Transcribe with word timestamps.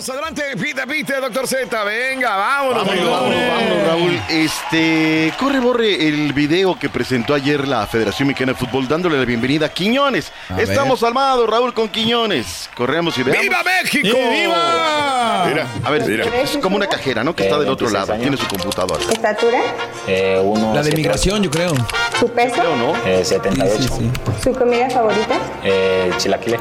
Vámonos, 0.00 0.08
adelante, 0.08 0.56
pita, 0.56 0.86
pita, 0.86 1.20
doctor 1.20 1.46
Z. 1.46 1.84
Venga, 1.84 2.34
vámonos. 2.34 2.86
Vámonos, 2.86 3.10
vámonos, 3.10 3.48
vámonos, 3.48 3.86
Raúl. 3.86 4.22
Este, 4.30 5.32
corre, 5.38 5.60
borre 5.60 6.08
el 6.08 6.32
video 6.32 6.78
que 6.78 6.88
presentó 6.88 7.34
ayer 7.34 7.68
la 7.68 7.86
Federación 7.86 8.28
Mexicana 8.28 8.52
de 8.52 8.58
Fútbol 8.58 8.88
dándole 8.88 9.18
la 9.18 9.26
bienvenida 9.26 9.66
a 9.66 9.68
Quiñones. 9.68 10.32
A 10.48 10.60
Estamos 10.60 11.02
armados, 11.02 11.48
Raúl, 11.50 11.74
con 11.74 11.88
Quiñones. 11.88 12.70
Corremos 12.74 13.18
y 13.18 13.24
veamos. 13.24 13.42
¡Viva 13.42 13.62
México! 13.62 14.16
¡Viva! 14.30 15.44
Mira, 15.46 15.66
a 15.84 15.90
ver, 15.90 16.06
mira. 16.06 16.24
es 16.40 16.56
como 16.56 16.76
una 16.76 16.86
cajera, 16.86 17.22
¿no? 17.22 17.36
Que 17.36 17.42
está 17.44 17.58
del 17.58 17.68
otro 17.68 17.90
lado, 17.90 18.14
tiene 18.14 18.38
su 18.38 18.46
computadora. 18.46 19.02
¿Estatura? 19.02 19.60
La 20.06 20.82
de 20.82 20.92
migración, 20.92 21.42
yo 21.42 21.50
creo. 21.50 21.74
¿Su 22.18 22.30
peso? 22.30 22.54
Creo, 22.54 22.76
¿no? 22.76 22.96
Eh, 23.04 23.22
78. 23.22 23.98
¿Su 24.42 24.52
comida 24.52 24.88
favorita? 24.88 25.38
Eh, 25.62 26.10
chilaquile. 26.16 26.58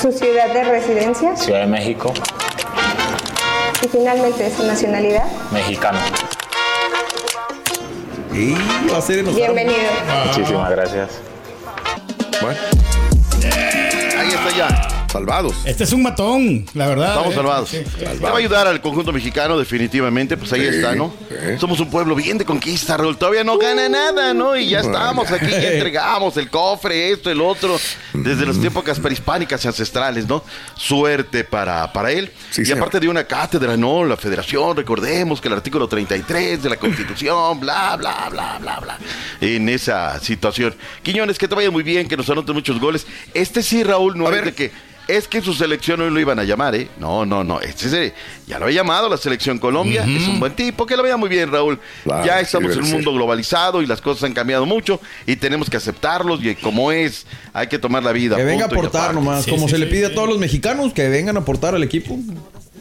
¿Su 0.00 0.12
ciudad 0.12 0.52
de 0.52 0.64
residencia? 0.64 1.34
Ciudad 1.36 1.60
de 1.60 1.66
México. 1.66 2.12
Y 3.82 3.88
finalmente, 3.88 4.50
¿su 4.54 4.64
nacionalidad? 4.64 5.24
Mexicano. 5.50 5.98
Y 8.32 8.52
va 8.92 8.98
a 8.98 9.00
ser 9.00 9.20
enojar. 9.20 9.36
Bienvenido. 9.36 9.78
Muchísimas 10.26 10.70
gracias. 10.70 11.10
Bueno. 12.42 12.58
Ahí 14.18 14.28
está 14.28 14.56
ya. 14.56 14.95
Salvados. 15.10 15.54
Este 15.64 15.84
es 15.84 15.92
un 15.92 16.02
matón, 16.02 16.66
la 16.74 16.88
verdad. 16.88 17.08
Estamos 17.10 17.32
¿eh? 17.32 17.36
salvados. 17.36 17.68
Sí, 17.70 17.82
va 18.22 18.30
a 18.30 18.36
ayudar 18.36 18.66
al 18.66 18.80
conjunto 18.80 19.12
mexicano, 19.12 19.58
definitivamente. 19.58 20.36
Pues 20.36 20.52
ahí 20.52 20.60
Sí, 20.60 20.66
está, 20.76 20.94
¿no? 20.94 21.14
sí. 21.28 21.34
Somos 21.58 21.80
un 21.80 21.88
pueblo 21.90 22.14
bien 22.14 22.36
de 22.38 22.44
conquista, 22.44 22.96
Raúl. 22.96 23.16
Todavía 23.16 23.44
no 23.44 23.56
gana 23.56 23.88
nada, 23.88 24.34
¿no? 24.34 24.56
Y 24.56 24.68
ya 24.70 24.80
estamos 24.80 25.30
aquí, 25.30 25.48
ya 25.50 25.72
entregamos 25.72 26.36
el 26.36 26.50
cofre, 26.50 27.12
esto, 27.12 27.30
el 27.30 27.40
otro, 27.40 27.78
desde 28.12 28.44
las 28.44 28.62
épocas 28.62 28.98
prehispánicas 29.00 29.64
y 29.64 29.68
ancestrales, 29.68 30.26
¿no? 30.28 30.44
Suerte 30.76 31.44
para, 31.44 31.92
para 31.92 32.10
él. 32.12 32.30
Sí, 32.50 32.62
y 32.62 32.64
señor. 32.66 32.78
aparte 32.80 33.00
de 33.00 33.08
una 33.08 33.24
cátedra, 33.24 33.76
¿no? 33.76 34.04
La 34.04 34.16
federación, 34.16 34.76
recordemos 34.76 35.40
que 35.40 35.48
el 35.48 35.54
artículo 35.54 35.88
33 35.88 36.62
de 36.62 36.68
la 36.68 36.76
Constitución, 36.76 37.58
bla, 37.60 37.96
bla, 37.96 38.28
bla, 38.30 38.58
bla, 38.60 38.80
bla. 38.80 38.98
En 39.40 39.68
esa 39.68 40.18
situación. 40.20 40.74
Quiñones, 41.02 41.38
que 41.38 41.48
te 41.48 41.54
vaya 41.54 41.70
muy 41.70 41.82
bien, 41.82 42.06
que 42.08 42.16
nos 42.16 42.28
anoten 42.28 42.54
muchos 42.54 42.78
goles. 42.80 43.06
Este 43.32 43.62
sí, 43.62 43.82
Raúl, 43.82 44.18
no 44.18 44.26
A 44.26 44.30
es 44.30 44.34
ver. 44.34 44.44
de 44.46 44.52
que 44.54 44.72
es 45.08 45.28
que 45.28 45.40
su 45.40 45.54
selección 45.54 46.00
hoy 46.00 46.10
lo 46.10 46.18
iban 46.20 46.38
a 46.38 46.44
llamar, 46.44 46.74
¿eh? 46.74 46.88
No, 46.98 47.24
no, 47.24 47.44
no. 47.44 47.60
Este 47.60 47.88
se- 47.88 48.14
ya 48.46 48.58
lo 48.58 48.64
había 48.66 48.78
llamado 48.82 49.08
la 49.08 49.16
selección 49.16 49.58
Colombia. 49.58 50.04
Es 50.04 50.26
un 50.28 50.40
buen 50.40 50.54
tipo, 50.54 50.84
que 50.86 50.96
lo 50.96 51.02
vea 51.02 51.16
muy 51.16 51.28
bien, 51.28 51.50
Raúl. 51.50 51.78
Claro, 52.04 52.24
ya 52.26 52.40
estamos 52.40 52.72
en 52.72 52.82
un 52.82 52.90
mundo 52.90 53.12
globalizado 53.12 53.82
y 53.82 53.86
las 53.86 54.00
cosas 54.00 54.24
han 54.24 54.34
cambiado 54.34 54.66
mucho 54.66 55.00
y 55.26 55.36
tenemos 55.36 55.70
que 55.70 55.76
aceptarlos 55.76 56.42
y 56.44 56.54
como 56.56 56.90
es, 56.92 57.26
hay 57.52 57.66
que 57.68 57.78
tomar 57.78 58.02
la 58.02 58.12
vida. 58.12 58.36
Que 58.36 58.44
venga 58.44 58.64
a 58.64 58.68
aportar 58.68 59.14
nomás, 59.14 59.44
Sí, 59.44 59.50
como 59.50 59.66
sí, 59.68 59.72
se 59.74 59.78
le 59.78 59.86
pide 59.86 60.06
sí. 60.06 60.12
a 60.12 60.14
todos 60.14 60.28
los 60.28 60.38
mexicanos 60.38 60.92
que 60.92 61.08
vengan 61.08 61.36
a 61.36 61.40
aportar 61.40 61.74
al 61.74 61.82
equipo. 61.82 62.18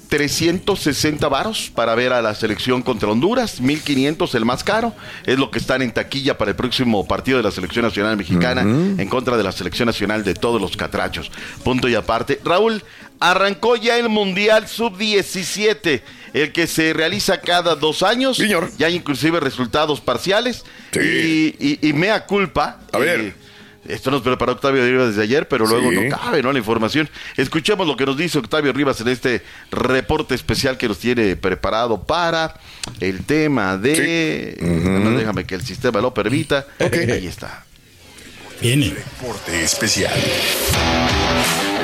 360 0.09 1.27
varos 1.29 1.71
para 1.73 1.95
ver 1.95 2.13
a 2.13 2.21
la 2.21 2.35
selección 2.35 2.81
contra 2.81 3.09
Honduras, 3.09 3.59
1500 3.61 4.33
el 4.35 4.45
más 4.45 4.63
caro, 4.63 4.93
es 5.25 5.37
lo 5.37 5.51
que 5.51 5.59
están 5.59 5.81
en 5.81 5.91
taquilla 5.93 6.37
para 6.37 6.51
el 6.51 6.55
próximo 6.57 7.07
partido 7.07 7.37
de 7.37 7.43
la 7.43 7.51
selección 7.51 7.83
nacional 7.85 8.17
mexicana 8.17 8.61
en 8.61 9.07
contra 9.09 9.37
de 9.37 9.43
la 9.43 9.51
selección 9.51 9.87
nacional 9.87 10.23
de 10.23 10.33
todos 10.33 10.61
los 10.61 10.75
catrachos. 10.77 11.31
Punto 11.63 11.87
y 11.87 11.95
aparte. 11.95 12.39
Raúl, 12.43 12.83
arrancó 13.19 13.75
ya 13.75 13.97
el 13.97 14.09
Mundial 14.09 14.67
Sub-17, 14.67 16.01
el 16.33 16.51
que 16.51 16.67
se 16.67 16.93
realiza 16.93 17.39
cada 17.41 17.75
dos 17.75 18.03
años. 18.03 18.37
Señor. 18.37 18.69
Ya 18.77 18.87
hay 18.87 18.95
inclusive 18.95 19.39
resultados 19.39 20.01
parciales. 20.01 20.63
Sí. 20.91 21.53
Y, 21.59 21.67
y- 21.67 21.89
y 21.89 21.93
mea 21.93 22.25
culpa. 22.25 22.79
A 22.91 22.97
ver. 22.97 23.19
eh, 23.19 23.35
esto 23.87 24.11
nos 24.11 24.21
preparó 24.21 24.53
Octavio 24.53 24.83
Rivas 24.83 25.09
desde 25.09 25.23
ayer, 25.23 25.47
pero 25.47 25.65
luego 25.65 25.89
Sí. 25.91 25.95
no 26.09 26.17
cabe, 26.17 26.41
¿no? 26.41 26.51
La 26.51 26.59
información. 26.59 27.09
Escuchemos 27.37 27.87
lo 27.87 27.95
que 27.97 28.05
nos 28.05 28.17
dice 28.17 28.37
Octavio 28.37 28.73
Rivas 28.73 28.99
en 29.01 29.07
este 29.09 29.41
reporte 29.71 30.35
especial 30.35 30.77
que 30.77 30.87
nos 30.87 30.99
tiene 30.99 31.35
preparado 31.35 32.03
para 32.03 32.59
el 32.99 33.25
tema 33.25 33.77
de. 33.77 34.57
Más 34.61 35.17
Déjame 35.17 35.45
que 35.45 35.55
el 35.55 35.61
sistema 35.61 36.01
lo 36.01 36.13
permita. 36.13 36.65
Ahí 36.79 37.27
está. 37.27 37.65
Viene. 38.61 38.89
Reporte 38.89 39.63
especial. 39.63 40.13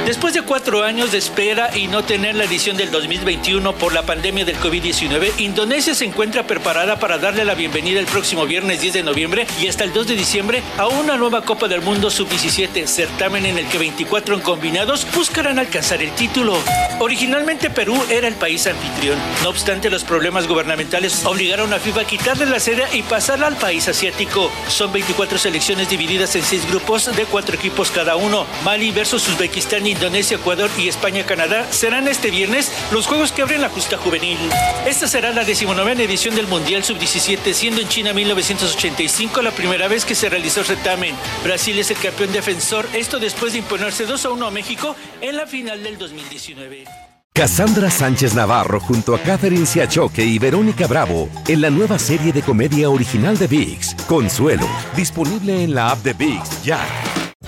Después 0.06 0.34
de 0.34 0.42
cuatro 0.42 0.84
años 0.84 1.12
de 1.12 1.20
espera 1.20 1.78
y 1.78 1.88
no 1.88 2.04
tener 2.04 2.36
la 2.36 2.46
edición 2.46 2.76
del 2.76 2.90
2021 2.90 3.74
por 3.76 3.94
la 3.94 4.02
pandemia 4.02 4.44
del 4.44 4.58
COVID-19, 4.58 5.40
Indonesia 5.40 5.94
se 5.94 6.06
encuentra 6.06 6.48
preparada 6.48 6.98
para 6.98 7.20
darle 7.20 7.46
la 7.46 7.54
bienvenida 7.54 8.00
el 8.00 8.08
próximo 8.08 8.48
viernes 8.48 8.82
10 8.82 8.96
de 8.96 9.04
noviembre 9.04 9.46
y 9.62 9.68
hasta 9.68 9.84
el 9.84 9.94
2 9.94 10.08
de 10.08 10.16
diciembre 10.16 10.64
a 10.80 10.88
una 10.88 11.18
nueva 11.18 11.44
Copa 11.44 11.68
del 11.68 11.82
Mundo 11.82 12.10
Sub-17, 12.10 12.88
certamen 12.88 13.46
en 13.46 13.60
el 13.60 13.68
que 13.68 13.78
24 13.78 14.36
en 14.36 14.42
combinados 14.42 15.06
buscarán 15.14 15.60
alcanzar 15.60 16.02
el 16.02 16.12
título. 16.12 16.58
Originalmente 17.00 17.70
Perú 17.70 18.04
era 18.10 18.28
el 18.28 18.36
país 18.36 18.66
anfitrión. 18.66 19.18
No 19.44 19.50
obstante, 19.50 19.92
los 19.92 20.04
problemas 20.04 20.48
gubernamentales 20.48 21.26
obligaron 21.26 21.74
a 21.74 21.80
FIFA 21.80 22.02
a 22.02 22.06
quitarle 22.06 22.48
la 22.48 22.60
sede 22.60 22.86
y 22.94 23.04
pasarla 23.04 23.48
al 23.48 23.56
país 23.56 23.88
asiático. 23.88 24.52
Son 24.68 24.92
24 24.92 25.38
selecciones 25.38 25.90
divididas 25.90 26.36
en 26.36 26.44
seis 26.44 26.68
grupos 26.68 27.16
de 27.16 27.26
cuatro 27.26 27.56
equipos 27.56 27.92
cada 27.92 28.16
uno. 28.16 28.46
Mali 28.64 28.92
versus 28.92 29.28
Uzbekistán, 29.30 29.91
Indonesia, 29.92 30.38
Ecuador 30.38 30.70
y 30.78 30.88
España-Canadá 30.88 31.72
serán 31.72 32.08
este 32.08 32.32
viernes 32.32 32.72
los 32.92 33.08
juegos 33.08 33.32
que 33.32 33.42
abren 33.42 33.62
la 33.62 33.70
justa 33.70 33.98
juvenil. 33.98 34.38
Esta 34.86 35.08
será 35.08 35.32
la 35.32 35.44
decimonovena 35.44 36.04
edición 36.04 36.36
del 36.36 36.48
Mundial 36.48 36.84
Sub-17, 36.84 37.54
siendo 37.54 37.82
en 37.82 37.88
China 37.88 38.14
1985 38.14 39.42
la 39.42 39.52
primera 39.52 39.88
vez 39.88 40.06
que 40.06 40.16
se 40.16 40.30
realizó 40.30 40.62
el 40.62 40.66
certamen. 40.66 41.16
Brasil 41.44 41.78
es 41.78 41.92
el 41.92 41.98
campeón 41.98 42.32
defensor, 42.32 42.88
esto 42.94 43.20
después 43.20 43.54
de 43.54 43.60
imponerse 43.60 44.06
2 44.06 44.26
a 44.26 44.30
1 44.32 44.48
a 44.48 44.52
México 44.52 44.96
en 45.22 45.38
la 45.38 45.48
final 45.48 45.84
del 45.84 45.98
2019. 45.98 46.86
Cassandra 47.34 47.90
Sánchez 47.90 48.34
Navarro 48.34 48.82
junto 48.82 49.16
a 49.16 49.20
Catherine 49.20 49.66
Siachoque 49.66 50.24
y 50.24 50.38
Verónica 50.38 50.86
Bravo 50.86 51.30
en 51.48 51.62
la 51.62 51.70
nueva 51.70 51.98
serie 51.98 52.34
de 52.34 52.42
comedia 52.42 52.90
original 52.90 53.38
de 53.38 53.48
VIX, 53.48 53.96
Consuelo, 54.06 54.68
disponible 54.98 55.64
en 55.64 55.74
la 55.74 55.92
app 55.92 56.00
de 56.00 56.14
VIX 56.14 56.64
ya. 56.64 57.31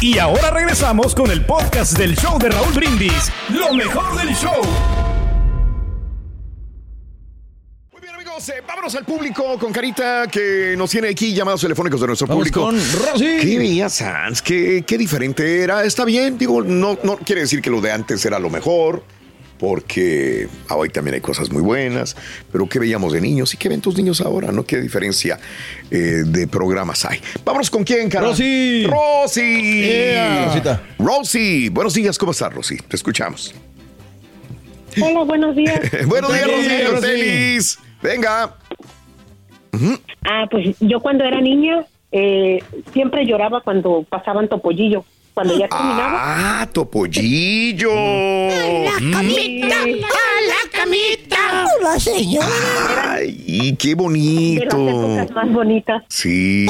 Y 0.00 0.18
ahora 0.18 0.50
regresamos 0.50 1.14
con 1.14 1.30
el 1.30 1.44
podcast 1.46 1.96
del 1.96 2.14
show 2.16 2.38
de 2.38 2.50
Raúl 2.50 2.74
Brindis. 2.74 3.30
Lo 3.48 3.72
mejor 3.72 4.16
del 4.18 4.34
show. 4.34 4.60
Muy 7.90 8.02
bien, 8.02 8.14
amigos, 8.14 8.46
eh, 8.50 8.62
vámonos 8.66 8.94
al 8.96 9.06
público 9.06 9.58
con 9.58 9.72
Carita 9.72 10.26
que 10.30 10.74
nos 10.76 10.90
tiene 10.90 11.08
aquí 11.08 11.32
llamados 11.32 11.62
telefónicos 11.62 12.02
de 12.02 12.06
nuestro 12.08 12.26
Vamos 12.26 12.50
público. 12.50 12.60
con 12.66 12.76
Rosy. 12.76 13.38
¿Qué 13.40 13.58
veía 13.58 13.88
Sanz? 13.88 14.42
¿Qué, 14.42 14.84
qué 14.86 14.98
diferente 14.98 15.62
era? 15.62 15.84
Está 15.84 16.04
bien, 16.04 16.36
digo, 16.36 16.60
no, 16.62 16.98
no 17.02 17.16
quiere 17.16 17.40
decir 17.42 17.62
que 17.62 17.70
lo 17.70 17.80
de 17.80 17.90
antes 17.92 18.22
era 18.26 18.38
lo 18.38 18.50
mejor. 18.50 19.04
Porque 19.58 20.48
hoy 20.68 20.88
también 20.88 21.14
hay 21.14 21.20
cosas 21.20 21.50
muy 21.50 21.62
buenas, 21.62 22.16
pero 22.52 22.68
¿qué 22.68 22.78
veíamos 22.78 23.12
de 23.12 23.20
niños 23.20 23.54
y 23.54 23.56
qué 23.56 23.68
ven 23.68 23.80
tus 23.80 23.96
niños 23.96 24.20
ahora? 24.20 24.52
¿No? 24.52 24.64
¿Qué 24.64 24.80
diferencia 24.80 25.38
eh, 25.90 26.22
de 26.26 26.46
programas 26.46 27.04
hay? 27.04 27.20
Vámonos 27.44 27.70
con 27.70 27.84
quién, 27.84 28.08
cara. 28.08 28.28
Rosy. 28.28 28.86
Rosy. 28.86 29.82
Yeah. 29.82 30.46
Rosita. 30.46 30.82
Rosy. 30.98 31.68
Buenos 31.68 31.94
días, 31.94 32.18
¿cómo 32.18 32.32
estás, 32.32 32.52
Rosy? 32.52 32.76
Te 32.76 32.96
escuchamos. 32.96 33.54
Hola, 35.00 35.22
buenos 35.24 35.56
días. 35.56 35.80
Buenos 36.06 36.32
días, 36.32 36.90
Rosy. 36.90 37.78
Venga. 38.02 38.56
Ah, 40.24 40.46
pues 40.50 40.76
yo 40.80 41.00
cuando 41.00 41.24
era 41.24 41.40
niña 41.40 41.84
eh, 42.12 42.62
siempre 42.92 43.26
lloraba 43.26 43.60
cuando 43.62 44.04
pasaban 44.08 44.48
Topollillo. 44.48 45.04
Cuando 45.34 45.58
ya 45.58 45.68
terminaba. 45.68 46.60
Ah, 46.62 46.68
Topollillo. 46.72 47.90
camita, 49.12 49.76
Ay, 53.02 53.76
qué 53.78 53.88
De 53.88 53.94
las 53.94 53.96
bonito. 53.96 54.88
épocas 54.88 55.30
más 55.32 55.52
bonitas. 55.52 56.02
Sí. 56.08 56.66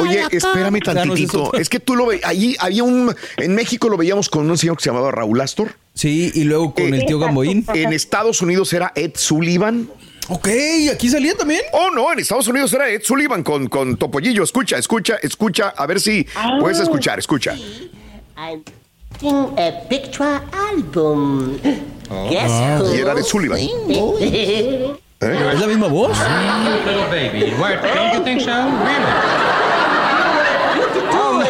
Oye, 0.00 0.22
espérame 0.30 0.80
tantitito. 0.80 1.52
Es 1.54 1.68
que 1.68 1.80
tú 1.80 1.96
lo 1.96 2.06
ve, 2.06 2.20
allí 2.24 2.56
había 2.60 2.84
un 2.84 3.14
en 3.36 3.54
México 3.54 3.88
lo 3.88 3.96
veíamos 3.96 4.28
con 4.28 4.48
un 4.48 4.56
señor 4.58 4.76
que 4.76 4.84
se 4.84 4.90
llamaba 4.90 5.10
Raúl 5.10 5.40
Astor. 5.40 5.72
Sí, 5.94 6.30
y 6.34 6.44
luego 6.44 6.74
con 6.74 6.92
el 6.94 7.04
tío 7.06 7.18
Gamboín. 7.18 7.64
En 7.74 7.92
Estados 7.92 8.42
Unidos 8.42 8.72
era 8.72 8.92
Ed 8.94 9.12
Sullivan. 9.14 9.88
Ok, 10.28 10.48
aquí 10.92 11.08
salía 11.10 11.34
también. 11.34 11.60
Oh, 11.72 11.90
no, 11.90 12.10
en 12.12 12.18
Estados 12.18 12.48
Unidos 12.48 12.72
era 12.72 12.88
Ed 12.88 13.02
Sullivan 13.02 13.42
con, 13.42 13.68
con 13.68 13.96
Topollillo. 13.96 14.42
Escucha, 14.42 14.78
escucha, 14.78 15.16
escucha. 15.22 15.68
A 15.76 15.86
ver 15.86 16.00
si 16.00 16.26
puedes 16.60 16.80
escuchar, 16.80 17.18
escucha. 17.18 17.54
I'm 18.36 18.62
doing 19.20 19.58
a 19.58 19.88
picture 19.88 20.40
album. 20.52 21.58
Guess 22.30 22.50
who? 22.80 22.94
Y 22.94 22.98
era 23.00 23.14
de 23.14 23.22
Sullivan. 23.22 23.58
¿Eh? 23.60 24.96
¿Es 25.20 25.60
la 25.60 25.66
misma 25.66 25.86
voz? 25.88 26.16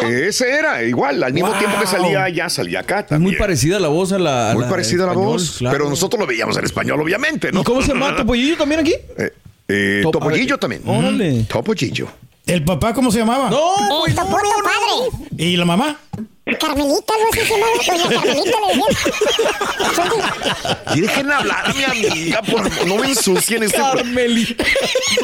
Ese 0.07 0.49
era, 0.51 0.83
igual, 0.83 1.23
al 1.23 1.33
mismo 1.33 1.49
Wow. 1.49 1.57
tiempo 1.59 1.79
que 1.79 1.87
salía 1.87 2.23
allá, 2.23 2.49
salía 2.49 2.79
acá 2.81 3.05
también. 3.05 3.31
muy 3.31 3.39
parecida 3.39 3.79
la 3.79 3.87
voz 3.87 4.11
a 4.11 4.19
la. 4.19 4.51
Muy 4.53 4.65
parecida 4.65 5.03
a 5.03 5.07
la 5.07 5.11
español, 5.13 5.33
voz, 5.33 5.55
claro. 5.57 5.77
pero 5.77 5.89
nosotros 5.89 6.19
lo 6.19 6.27
veíamos 6.27 6.57
en 6.57 6.65
español, 6.65 7.01
obviamente, 7.01 7.51
¿no? 7.51 7.61
¿Y 7.61 7.63
cómo 7.63 7.81
se 7.81 7.89
llama 7.89 8.15
Topollillo 8.15 8.57
también 8.57 8.81
aquí? 8.81 8.93
Eh, 9.17 9.31
eh, 9.67 9.99
Top- 10.03 10.13
Topollillo 10.13 10.57
también. 10.57 10.81
órale. 10.85 11.43
Topollillo. 11.49 12.07
¿El 12.45 12.63
papá 12.63 12.93
cómo 12.93 13.11
se 13.11 13.19
llamaba? 13.19 13.49
No, 13.49 13.99
güey, 13.99 14.13
no, 14.13 14.25
puto 14.25 14.37
no, 14.43 14.57
no. 14.57 14.63
padre. 14.63 15.27
¿Y 15.37 15.57
la 15.57 15.65
mamá? 15.65 15.97
Carmelita, 16.59 17.13
algo 17.15 17.27
así 17.33 17.39
se 17.39 17.57
llama. 17.57 17.65
Doña 17.87 18.21
Carmelita 18.21 18.57
le. 20.93 20.97
Y 20.97 21.01
dejen 21.01 21.31
hablar 21.31 21.69
a 21.69 21.73
mi 21.73 21.83
amiga, 21.83 22.41
por 22.43 22.69
favor, 22.69 22.87
no 22.87 22.97
me 22.97 23.07
ensucien 23.07 23.63
este. 23.63 23.77
Carmeli. 23.77 24.55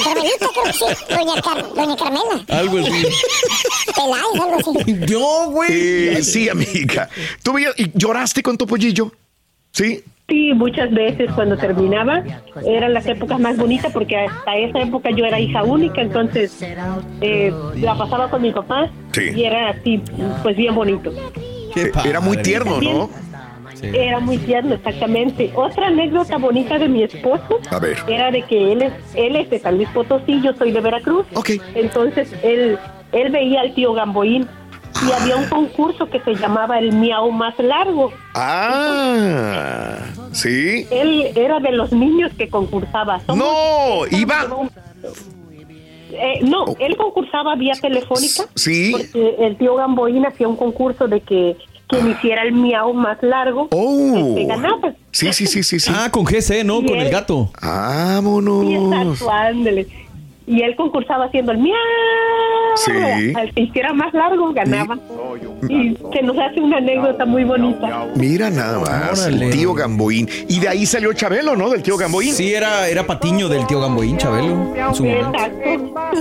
Carmelita, 0.03 0.47
creo 0.51 0.63
que 0.63 0.73
sí. 0.73 0.85
Doña, 1.09 1.41
Car 1.43 1.73
Doña 1.75 1.95
Carmela. 1.95 2.43
Algo 2.49 2.79
así. 2.79 3.07
Peláez, 3.95 4.41
algo 4.41 4.57
así. 4.57 4.95
Yo, 5.05 5.51
güey. 5.51 5.69
Eh, 5.71 6.23
sí, 6.23 6.49
amiga. 6.49 7.07
¿Tú 7.43 7.53
veías, 7.53 7.75
y 7.77 7.91
lloraste 7.93 8.41
con 8.41 8.57
Topollillo? 8.57 9.11
¿Sí? 9.71 10.03
Sí, 10.31 10.53
muchas 10.53 10.89
veces 10.91 11.29
cuando 11.35 11.57
terminaba 11.57 12.23
eran 12.65 12.93
las 12.93 13.05
épocas 13.05 13.37
más 13.37 13.57
bonitas 13.57 13.91
porque 13.91 14.15
hasta 14.15 14.55
esa 14.55 14.79
época 14.79 15.09
yo 15.11 15.25
era 15.25 15.37
hija 15.41 15.61
única, 15.61 16.01
entonces 16.01 16.57
eh, 17.19 17.51
la 17.75 17.95
pasaba 17.97 18.29
con 18.29 18.41
mi 18.41 18.51
papá 18.53 18.89
Sí. 19.11 19.23
y 19.35 19.43
era 19.43 19.71
así, 19.71 20.01
pues 20.41 20.55
bien 20.55 20.73
bonito. 20.73 21.11
Qué 21.73 21.81
Eh, 21.83 21.91
Era 22.05 22.21
muy 22.21 22.37
tierno, 22.37 22.79
¿no? 22.79 23.09
Era 23.81 24.19
muy 24.21 24.37
tierno, 24.37 24.75
exactamente. 24.75 25.51
Otra 25.53 25.87
anécdota 25.87 26.37
bonita 26.37 26.77
de 26.77 26.87
mi 26.87 27.03
esposo 27.03 27.59
A 27.69 27.79
ver. 27.79 27.97
era 28.07 28.31
de 28.31 28.43
que 28.43 28.71
él 28.71 28.83
es, 28.83 28.93
él 29.15 29.35
es 29.35 29.49
de 29.49 29.59
San 29.59 29.75
Luis 29.75 29.89
Potosí, 29.89 30.39
yo 30.41 30.53
soy 30.53 30.71
de 30.71 30.79
Veracruz. 30.79 31.25
Ok. 31.33 31.49
Entonces 31.75 32.33
él, 32.41 32.77
él 33.11 33.31
veía 33.33 33.61
al 33.61 33.73
tío 33.73 33.91
Gamboín 33.93 34.47
y 35.07 35.11
había 35.11 35.35
un 35.37 35.45
concurso 35.45 36.09
que 36.09 36.19
se 36.21 36.35
llamaba 36.35 36.77
el 36.79 36.91
miau 36.93 37.31
más 37.31 37.57
largo. 37.59 38.11
Ah, 38.35 39.97
sí. 40.31 40.85
Él 40.91 41.31
era 41.35 41.59
de 41.59 41.71
los 41.71 41.91
niños 41.91 42.31
que 42.37 42.49
concursaba. 42.49 43.19
Somos- 43.25 43.37
No, 43.37 44.07
iba. 44.17 44.47
Eh, 46.13 46.39
no, 46.43 46.65
él 46.79 46.97
concursaba 46.97 47.55
vía 47.55 47.73
telefónica. 47.81 48.43
Sí. 48.55 48.91
Porque 48.91 49.35
el 49.39 49.57
tío 49.57 49.75
Gamboín 49.75 50.25
hacía 50.25 50.47
un 50.47 50.57
concurso 50.57 51.07
de 51.07 51.21
que 51.21 51.55
quien 51.87 52.09
hiciera 52.11 52.43
el 52.43 52.51
miau 52.53 52.93
más 52.93 53.17
largo 53.21 53.67
Oh. 53.71 54.15
este, 54.15 54.45
ganaba. 54.45 54.93
Sí, 55.11 55.31
sí, 55.33 55.45
sí, 55.47 55.63
sí, 55.63 55.79
sí. 55.79 55.91
Ah, 55.93 56.09
con 56.11 56.25
GC, 56.25 56.63
¿no? 56.63 56.75
Con 56.85 56.97
el 56.97 57.09
gato. 57.09 57.49
Y 57.61 57.65
Vámonos. 57.65 58.65
exacto, 58.65 59.31
ándele. 59.31 59.87
Y 60.47 60.61
él 60.63 60.75
concursaba 60.75 61.25
haciendo 61.25 61.51
el 61.51 61.59
miau. 61.59 61.75
Sí. 62.75 63.33
Al 63.35 63.53
que 63.53 63.61
hiciera 63.61 63.93
más 63.93 64.13
largo, 64.13 64.51
ganaba. 64.53 64.97
Y 65.69 65.95
se 66.13 66.21
nos 66.23 66.37
hace 66.39 66.59
una 66.59 66.77
anécdota 66.77 67.25
muy 67.25 67.43
bonita. 67.43 68.07
Mira 68.15 68.49
nada 68.49 68.79
más, 68.79 69.27
Órale. 69.27 69.45
el 69.47 69.51
tío 69.51 69.73
Gamboín. 69.73 70.27
Y 70.47 70.59
de 70.59 70.67
ahí 70.67 70.85
salió 70.85 71.13
Chabelo, 71.13 71.55
¿no? 71.55 71.69
Del 71.69 71.83
tío 71.83 71.97
Gamboín. 71.97 72.33
Sí, 72.33 72.53
era, 72.53 72.87
era 72.87 73.05
patiño 73.05 73.49
del 73.49 73.67
tío 73.67 73.79
Gamboín, 73.81 74.17
Chabelo. 74.17 74.75
En 74.75 74.95
su. 74.95 75.05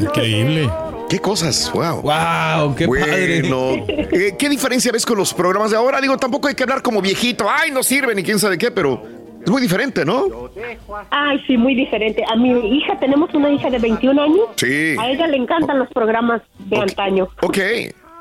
Increíble. 0.01 0.71
Qué 1.09 1.19
cosas, 1.19 1.73
wow. 1.75 2.03
¡Wow! 2.03 2.75
¡Qué 2.77 2.87
padre! 2.87 3.41
bueno, 3.41 3.85
eh, 3.89 4.37
¿qué 4.39 4.49
diferencia 4.49 4.93
ves 4.93 5.05
con 5.05 5.19
los 5.19 5.35
programas 5.35 5.73
de 5.73 5.77
ahora? 5.77 6.01
Digo, 6.01 6.17
tampoco 6.17 6.47
hay 6.47 6.55
que 6.55 6.63
hablar 6.63 6.83
como 6.83 7.03
viejito. 7.03 7.47
Ay, 7.51 7.73
no 7.73 7.83
sirve 7.83 8.15
ni 8.15 8.23
quién 8.23 8.39
sabe 8.39 8.57
qué, 8.57 8.71
pero 8.71 9.03
es 9.45 9.51
muy 9.51 9.63
diferente, 9.63 10.05
¿no? 10.05 10.25
Ay, 11.11 11.43
sí, 11.47 11.57
muy 11.57 11.75
diferente. 11.75 12.23
A 12.31 12.37
mi 12.37 12.51
hija, 12.77 12.99
tenemos 12.99 13.33
una 13.35 13.51
hija 13.51 13.71
de 13.71 13.79
21 13.79 14.21
años. 14.23 14.41
Sí. 14.57 14.97
A 14.99 15.09
ella 15.11 15.27
le 15.27 15.37
encantan 15.37 15.79
los 15.79 15.89
programas 15.89 16.43
de 16.59 16.77
antaño. 16.79 17.29
Ok. 17.43 17.59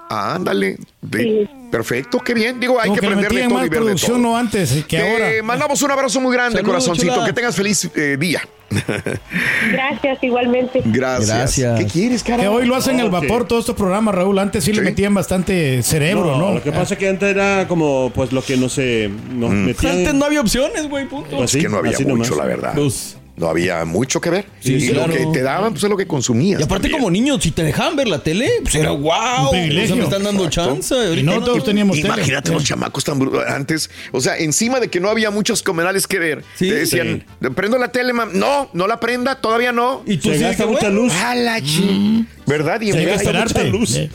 Ándale. 0.10 0.78
De- 1.02 1.24
Sí. 1.24 1.50
Perfecto, 1.72 2.20
qué 2.20 2.34
bien. 2.34 2.60
Digo, 2.60 2.80
hay 2.80 2.90
Como 2.90 3.00
que 3.02 3.08
que 3.08 3.16
metían 3.16 3.48
todo 3.50 3.54
más 3.60 3.64
de 3.64 3.70
producción 3.70 4.22
todo. 4.22 4.32
no 4.32 4.38
antes 4.38 4.72
que 4.88 4.98
Te 4.98 5.12
ahora. 5.12 5.44
mandamos 5.44 5.82
un 5.82 5.92
abrazo 5.92 6.20
muy 6.20 6.34
grande, 6.34 6.64
corazoncito. 6.64 7.14
chula. 7.14 7.26
Que 7.26 7.34
tengas 7.34 7.56
feliz 7.56 7.90
eh, 7.96 8.18
día. 8.20 8.42
Gracias, 9.72 10.24
igualmente. 10.24 10.82
Gracias. 10.86 11.30
Gracias. 11.30 11.80
¿Qué 11.80 11.86
quieres, 11.86 12.24
cara? 12.24 12.44
Que 12.44 12.48
hoy 12.48 12.66
lo 12.66 12.76
hacen 12.76 13.00
al 13.00 13.10
vapor 13.10 13.48
todos 13.48 13.62
estos 13.64 13.76
programas, 13.76 14.16
Raúl. 14.16 14.38
Antes 14.40 14.64
sí, 14.64 14.74
le 14.74 14.82
metían 14.82 15.14
bastante 15.14 15.82
cerebro, 15.84 16.38
¿no? 16.38 16.54
Lo 16.54 16.64
que 16.64 16.72
pasa 16.72 16.94
es 16.96 17.00
que 17.00 17.08
antes 17.10 17.30
era 17.30 17.68
como, 17.68 18.12
pues, 18.14 18.32
lo 18.32 18.42
que 18.44 18.58
no 18.58 18.70
sé, 18.70 19.10
nos 19.32 19.52
metían... 19.52 19.98
Antes 20.00 20.14
no 20.14 20.26
había 20.26 20.42
opciones, 20.42 20.88
güey, 20.90 21.06
punto. 21.08 21.38
Pues 21.38 21.54
Es 21.56 21.62
que 21.64 21.70
no 21.70 21.78
había 21.78 21.92
mucho, 22.00 22.08
nomás. 22.10 22.30
la 22.32 22.46
verdad. 22.46 22.74
Pues, 22.76 23.18
No 23.40 23.48
había 23.48 23.86
mucho 23.86 24.20
que 24.20 24.30
ver. 24.30 24.46
Sí, 24.60 24.74
y 24.76 24.90
claro. 24.90 25.08
lo 25.08 25.14
que 25.18 25.26
te 25.28 25.42
daban, 25.42 25.72
pues 25.72 25.84
es 25.86 25.90
lo 25.90 25.96
que 25.96 26.06
consumías. 26.06 26.60
y 26.60 26.64
aparte 26.64 26.84
también. 26.90 27.00
como 27.00 27.10
niños, 27.10 27.42
si 27.42 27.52
te 27.52 27.64
dejaban 27.64 27.96
ver 27.96 28.10
la 28.10 28.22
tele, 28.22 28.50
pues 28.62 28.76
era 28.76 28.92
wow. 28.92 29.50
Privilegio. 29.50 29.84
O 29.84 29.88
sea, 29.88 29.96
me 29.96 30.04
están 30.04 30.24
dando 30.24 30.50
chance. 30.50 30.94
Y 31.16 31.24
no 31.24 31.42
todos 31.42 31.64
teníamos 31.64 31.96
tele. 31.96 32.10
Imagínate 32.10 32.52
los 32.52 32.66
chamacos 32.66 33.04
tan 33.06 33.18
bru- 33.20 33.42
antes. 33.48 33.90
O 34.12 34.20
sea, 34.20 34.38
encima 34.38 34.82
de 34.82 34.90
que 34.90 35.00
no 35.00 35.10
había 35.10 35.32
muchos 35.32 35.64
comunales 35.64 36.06
que 36.06 36.20
ver, 36.20 36.44
Sí. 36.58 36.68
te 36.68 36.76
decían, 36.76 37.24
prendo 37.56 37.78
la 37.78 37.92
tele, 37.94 38.12
mam. 38.12 38.38
No, 38.38 38.70
no 38.74 38.88
la 38.88 39.00
prenda, 39.00 39.36
todavía 39.40 39.72
no. 39.72 40.04
Y 40.06 40.18
tú 40.18 40.30
Se 40.32 40.38
sí, 40.38 40.44
gasta 40.44 40.66
mucha 40.66 40.90
luz. 40.90 41.14
A 41.14 41.34
la 41.34 41.62
chi- 41.62 42.26
¿Verdad? 42.46 42.82
Y, 42.82 42.90
esperarte. 42.90 43.64
mucha 43.64 43.64
luz. 43.64 43.96
Eh, 43.96 44.10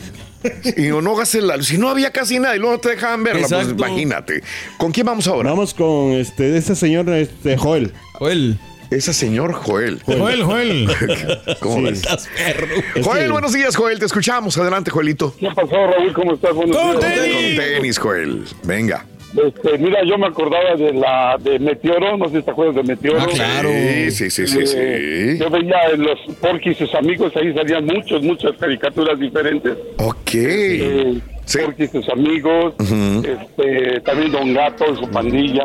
y 0.77 0.81
no 0.89 1.15
gastes 1.15 1.41
la 1.43 1.57
luz. 1.57 1.65
Si 1.67 1.79
no 1.79 1.89
había 1.89 2.11
casi 2.11 2.37
nada 2.39 2.55
y 2.55 2.59
luego 2.59 2.75
no 2.75 2.79
te 2.79 2.89
dejaban 2.89 3.23
verla, 3.23 3.47
pues 3.47 3.51
Exacto. 3.63 3.73
imagínate. 3.87 4.43
¿Con 4.77 4.91
quién 4.91 5.07
vamos 5.07 5.25
ahora? 5.27 5.49
Vamos 5.49 5.73
con 5.73 6.11
este, 6.11 6.55
este 6.55 6.75
señor, 6.75 7.09
este, 7.09 7.57
Joel. 7.57 7.91
Joel, 8.13 8.59
Ese 8.91 9.13
señor 9.13 9.53
Joel. 9.53 9.99
Joel, 10.05 10.43
Joel. 10.43 10.87
¿Cómo 11.59 11.81
ves? 11.83 11.99
estás 11.99 12.29
perro. 12.35 12.67
Es 12.95 13.05
Joel, 13.05 13.31
buenos 13.31 13.53
días, 13.53 13.75
Joel. 13.75 13.99
Te 13.99 14.05
escuchamos. 14.05 14.57
Adelante, 14.57 14.91
Joelito. 14.91 15.33
¿Qué 15.39 15.47
pasó, 15.55 15.87
Raúl? 15.87 16.13
¿Cómo 16.13 16.33
estás? 16.33 16.53
Buenos 16.53 16.77
¡Con 16.77 16.99
días. 16.99 17.13
tenis! 17.13 17.55
Con 17.59 17.65
tenis, 17.65 17.97
Joel. 17.97 18.43
Venga. 18.63 19.05
Este, 19.35 19.77
mira, 19.77 19.99
yo 20.05 20.17
me 20.17 20.27
acordaba 20.27 20.75
de 20.77 20.93
la 20.93 21.35
de 21.41 21.59
Meteoro, 21.59 22.15
no 22.15 22.29
sé 22.29 22.37
si 22.37 22.43
te 22.43 22.51
acuerdas 22.51 22.75
de 22.75 22.83
Meteoro. 22.83 23.19
Ah, 23.19 23.27
claro. 23.33 23.69
Sí, 23.69 24.11
sí, 24.11 24.29
sí, 24.29 24.47
sí. 24.47 24.59
Eh, 24.77 25.31
sí. 25.33 25.39
Yo 25.43 25.49
veía 25.49 25.75
en 25.93 26.03
los 26.03 26.17
Porky 26.39 26.69
y 26.69 26.75
sus 26.75 26.93
amigos, 26.95 27.33
ahí 27.35 27.53
salían 27.53 27.85
muchos, 27.85 28.21
muchas 28.23 28.53
caricaturas 28.57 29.19
diferentes. 29.19 29.73
Ok. 29.97 30.31
Eh, 30.35 31.19
Sí. 31.45 31.59
Sus 31.91 32.09
amigos, 32.09 32.73
este, 32.79 34.01
también 34.01 34.31
Don 34.31 34.53
Gato 34.53 34.85
y 34.91 34.95
su 34.97 35.07
pandilla. 35.09 35.63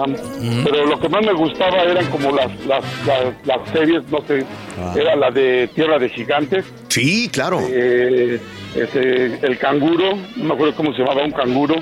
Pero 0.64 0.86
lo 0.86 1.00
que 1.00 1.08
más 1.08 1.24
me 1.24 1.32
gustaba 1.32 1.82
eran 1.82 2.06
como 2.06 2.32
las, 2.32 2.50
las, 2.66 2.84
las, 3.06 3.34
las 3.44 3.68
series, 3.72 4.02
no 4.10 4.20
sé, 4.26 4.44
era 4.94 5.16
la 5.16 5.30
de 5.30 5.68
Tierra 5.74 5.98
de 5.98 6.08
Gigantes. 6.10 6.64
Sí, 6.88 7.28
claro. 7.32 7.60
Eh, 7.70 8.38
ese, 8.74 9.38
el 9.42 9.58
canguro, 9.58 10.16
no 10.36 10.44
me 10.44 10.54
acuerdo 10.54 10.74
cómo 10.74 10.92
se 10.92 10.98
llamaba, 11.00 11.24
un 11.24 11.32
canguro. 11.32 11.76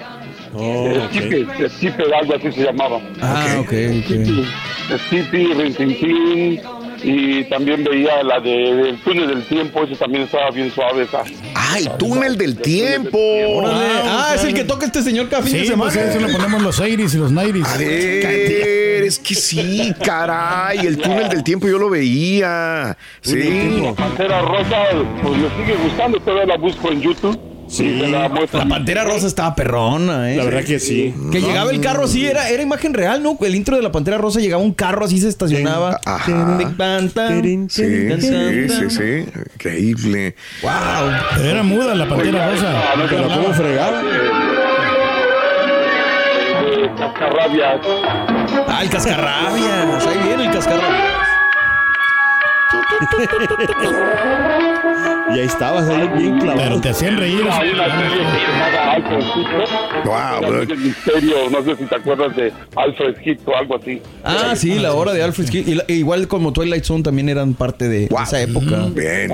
Oh, 0.54 0.88
ok. 0.90 1.12
Skippy, 1.12 1.46
Skippy, 1.68 2.02
algo 2.18 2.34
así 2.34 2.52
se 2.52 2.62
llamaba. 2.64 3.00
Ah, 3.20 3.56
ok, 3.60 3.72
ok. 4.00 4.98
Skippy, 5.06 5.52
Rintintín, 5.52 6.60
y 7.02 7.44
también 7.44 7.84
veía 7.84 8.22
la 8.22 8.40
de 8.40 8.90
El 8.90 8.98
túnel 9.02 9.28
del 9.28 9.44
tiempo, 9.44 9.84
ese 9.84 9.94
también 9.96 10.24
estaba 10.24 10.50
bien 10.50 10.70
suave 10.72 11.04
esa. 11.04 11.22
¡Ay, 11.54 11.88
túnel 11.98 12.36
del 12.36 12.56
tiempo! 12.56 13.18
Órale. 13.18 13.84
Ah, 14.04 14.32
es 14.34 14.44
el 14.44 14.54
que 14.54 14.64
toca 14.64 14.86
este 14.86 15.02
señor 15.02 15.28
cada 15.28 15.42
fin 15.42 15.52
de 15.52 15.60
Sí, 15.60 15.66
semana. 15.68 15.92
pues 15.92 16.04
eso 16.04 16.26
le 16.26 16.32
ponemos 16.32 16.62
los 16.62 16.80
80s 16.80 17.14
y 17.14 17.18
los 17.18 17.32
90s. 17.32 17.66
A 17.66 17.76
ver, 17.76 19.04
es 19.04 19.18
que 19.18 19.34
sí, 19.34 19.92
caray, 20.04 20.78
el 20.86 20.98
túnel 20.98 21.28
del 21.28 21.42
tiempo 21.44 21.68
yo 21.68 21.78
lo 21.78 21.88
veía. 21.90 22.96
Sí. 23.20 23.80
La 23.82 23.92
Pantera 23.92 24.40
Rosa, 24.42 24.76
pues 25.22 25.36
me 25.36 25.48
sigue 25.50 25.76
gustando, 25.84 26.18
todavía 26.20 26.46
la 26.46 26.56
busco 26.56 26.90
en 26.90 27.00
YouTube. 27.00 27.38
Sí, 27.68 28.00
la, 28.00 28.28
la 28.28 28.68
Pantera 28.68 29.04
Rosa 29.04 29.26
estaba 29.26 29.54
perrona, 29.54 30.32
¿eh? 30.32 30.36
La 30.36 30.44
verdad 30.44 30.64
que 30.64 30.78
sí. 30.78 31.14
Que 31.30 31.40
llegaba 31.40 31.70
el 31.70 31.80
carro 31.80 32.04
así, 32.04 32.26
era, 32.26 32.48
era 32.48 32.62
imagen 32.62 32.94
real, 32.94 33.22
¿no? 33.22 33.36
El 33.40 33.54
intro 33.54 33.76
de 33.76 33.82
la 33.82 33.92
Pantera 33.92 34.18
Rosa 34.18 34.40
llegaba 34.40 34.62
un 34.62 34.72
carro 34.72 35.04
así, 35.04 35.20
se 35.20 35.28
estacionaba. 35.28 36.00
Ajá. 36.04 36.58
Sí, 37.68 38.08
sí, 38.20 38.68
sí, 38.68 38.90
sí. 38.90 39.24
Increíble. 39.54 40.34
Wow. 40.62 41.44
Era 41.44 41.62
muda 41.62 41.94
la 41.94 42.08
pantera 42.08 42.50
rosa. 42.50 42.72
Pero 43.08 43.28
cómo 43.28 43.52
fregaba. 43.52 44.02
Cascarrabias. 46.98 47.80
Ah, 48.66 48.80
el 48.82 48.90
cascarrabias. 48.90 50.06
Ahí 50.06 50.18
viene 50.26 50.46
el 50.46 50.52
cascarrabias. 50.52 51.28
Y 55.34 55.38
ahí 55.40 55.46
estabas 55.46 55.88
ahí 55.88 56.08
bien 56.18 56.38
clavado. 56.38 56.58
Pero 56.68 56.80
te 56.80 56.88
hacían 56.90 57.16
reír. 57.18 57.40
Hay 57.50 57.68
una 57.70 57.84
serie 58.00 58.24
llamaba 58.24 58.92
Alfred 58.94 59.18
Hitchcock. 59.36 60.04
Wow, 60.04 60.76
misterio, 60.76 61.34
no 61.50 61.62
sé 61.64 61.76
si 61.76 61.84
te 61.84 61.94
acuerdas 61.96 62.36
de 62.36 62.52
Alfred 62.76 63.14
Hitchcock 63.24 63.48
o 63.48 63.56
algo 63.56 63.76
así. 63.76 64.02
Ah, 64.24 64.54
sí, 64.56 64.78
la 64.78 64.94
hora 64.94 65.12
de 65.12 65.22
Alfred 65.22 65.46
Hitchcock. 65.52 65.68
Y 65.68 65.74
la- 65.74 65.84
igual 65.88 66.28
como 66.28 66.52
Twilight 66.52 66.84
Zone 66.84 67.02
también 67.02 67.28
eran 67.28 67.54
parte 67.54 67.88
de 67.88 68.06
Wow. 68.08 68.22
esa 68.22 68.40
época. 68.40 68.86
Bien. 68.94 69.30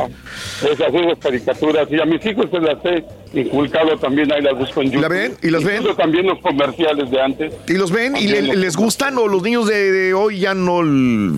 Esas 0.63 0.95
esas 0.95 1.19
caricaturas. 1.21 1.87
Y 1.91 2.01
a 2.01 2.05
mis 2.05 2.25
hijos 2.27 2.47
se 2.51 2.59
las 2.61 2.77
he 2.85 3.05
inculcado 3.41 3.97
también, 3.99 4.33
ahí 4.33 4.43
las 4.43 4.57
busco 4.59 4.81
en 4.83 4.89
YouTube. 4.91 5.03
¿La 5.03 5.09
ven? 5.09 5.35
¿Y 5.43 5.51
las 5.51 5.65
ven? 5.65 5.83
También 5.97 6.27
los 6.27 6.39
comerciales 6.41 7.11
de 7.11 7.21
antes. 7.21 7.55
¿Y 7.69 7.75
los 7.75 7.91
ven? 7.93 8.17
¿Y 8.17 8.27
le- 8.29 8.57
les 8.57 8.77
gustan 8.77 9.17
o 9.19 9.27
los 9.29 9.43
niños 9.43 9.67
de, 9.67 9.91
de 9.93 10.15
hoy 10.15 10.41
ya 10.41 10.55
no? 10.55 10.81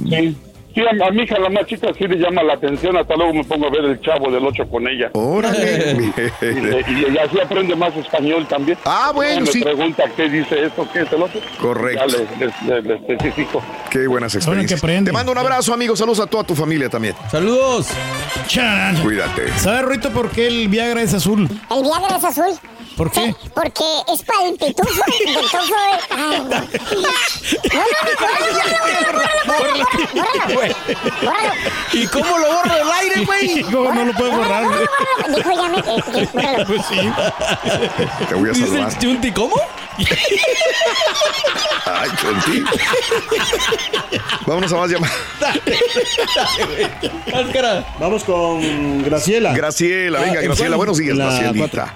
Sí. 0.08 0.36
Sí, 0.76 0.82
a, 0.82 1.06
a 1.06 1.10
mi 1.10 1.22
hija, 1.22 1.38
la 1.38 1.48
más 1.48 1.64
chica, 1.66 1.88
sí 1.96 2.06
le 2.06 2.16
llama 2.16 2.42
la 2.42 2.52
atención. 2.52 2.94
Hasta 2.98 3.16
luego 3.16 3.32
me 3.32 3.44
pongo 3.44 3.66
a 3.66 3.70
ver 3.70 3.84
el 3.86 4.00
chavo 4.02 4.30
del 4.30 4.44
8 4.44 4.68
con 4.70 4.86
ella. 4.86 5.08
Órale. 5.14 5.96
Y, 5.98 6.44
y- 6.44 7.14
y 7.14 7.18
así 7.18 7.40
aprende 7.40 7.74
más 7.74 7.96
español 7.96 8.46
también. 8.46 8.76
Ah, 8.84 9.10
bueno, 9.14 9.40
me 9.40 9.46
sí. 9.46 9.62
pregunta 9.62 10.04
qué 10.14 10.28
dice 10.28 10.64
esto, 10.66 10.86
qué 10.92 11.00
es 11.00 11.12
el 11.12 11.22
otro. 11.22 11.40
Correcto. 11.60 12.04
Ya 12.06 12.18
le, 12.18 12.46
le- 12.46 12.82
le- 12.82 12.82
le 12.82 12.94
especifico. 12.96 13.62
Qué 13.90 14.06
buenas 14.06 14.34
experiencias. 14.34 14.78
aprende. 14.82 15.10
Te 15.10 15.12
mando 15.14 15.32
un 15.32 15.38
abrazo, 15.38 15.72
amigo. 15.72 15.96
Saludos 15.96 16.20
a 16.20 16.26
toda 16.26 16.44
tu 16.44 16.54
familia 16.54 16.90
también. 16.90 17.14
Saludos. 17.30 17.88
Chan. 18.46 18.96
Cuídate. 19.02 19.48
¿Sabes, 19.56 19.82
Ruito, 19.82 20.10
por 20.10 20.28
qué 20.30 20.46
el 20.46 20.68
Viagra 20.68 21.00
es 21.00 21.14
azul? 21.14 21.48
El 21.70 21.82
Viagra 21.82 22.16
es 22.18 22.24
azul. 22.24 22.54
¿Por 22.96 23.10
qué? 23.10 23.20
Sí, 23.26 23.36
porque 23.54 23.84
es 24.12 24.22
para 24.22 24.46
el 24.48 24.56
pitufo. 24.56 25.02
El 25.06 25.34
pitufo. 25.34 25.74
Ay, 26.10 26.40
no. 26.40 26.48
No, 26.48 26.58
no, 26.58 26.60
no, 28.06 29.02
bórralo, 29.46 29.84
bórralo. 30.54 30.74
¿Y 31.92 32.06
cómo 32.06 32.38
lo 32.38 32.46
borro 32.54 32.74
del 32.74 32.90
aire, 33.00 33.24
güey? 33.24 33.62
¿Cómo 33.62 33.92
no 33.94 34.04
lo 34.04 34.12
puedes 34.14 34.34
borrar? 34.36 34.64
Dijo 35.34 35.50
ya 35.52 35.68
me... 35.68 35.78
eh, 35.78 36.02
eh. 36.22 36.64
Pues 36.66 36.82
sí. 36.86 37.12
Te 38.28 38.34
voy 38.34 38.48
a 38.48 38.52
Dice 38.52 38.66
saludar. 38.66 38.88
el 38.92 38.98
Chunti, 38.98 39.32
¿cómo? 39.32 39.56
Ay, 41.86 42.10
Chonti. 42.20 42.64
Vámonos 44.46 44.72
a 44.72 44.76
más 44.76 44.90
llamadas. 44.90 45.16
Cáscara. 47.30 47.86
Vamos 47.98 48.24
con 48.24 49.02
Graciela. 49.04 49.52
Graciela, 49.54 50.20
venga, 50.20 50.40
Ah, 50.40 50.42
Graciela. 50.42 50.76
Buenos 50.76 50.98
días, 50.98 51.16
Gracielita. 51.16 51.94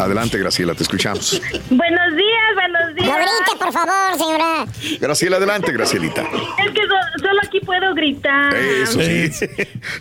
Adelante, 0.00 0.33
Graciela, 0.38 0.74
te 0.74 0.82
escuchamos. 0.82 1.40
Buenos 1.70 2.16
días, 2.16 2.54
buenos 2.54 2.94
días. 2.94 3.06
No 3.06 3.14
grite, 3.16 3.58
por 3.58 3.72
favor, 3.72 4.18
señora. 4.18 4.66
Graciela, 5.00 5.36
adelante, 5.36 5.72
Gracielita. 5.72 6.22
Es 6.22 6.70
que 6.72 6.80
so- 6.82 7.18
solo 7.24 7.40
aquí 7.46 7.60
puedo 7.60 7.94
gritar. 7.94 8.54
Eso 8.54 9.00
sí. 9.00 9.30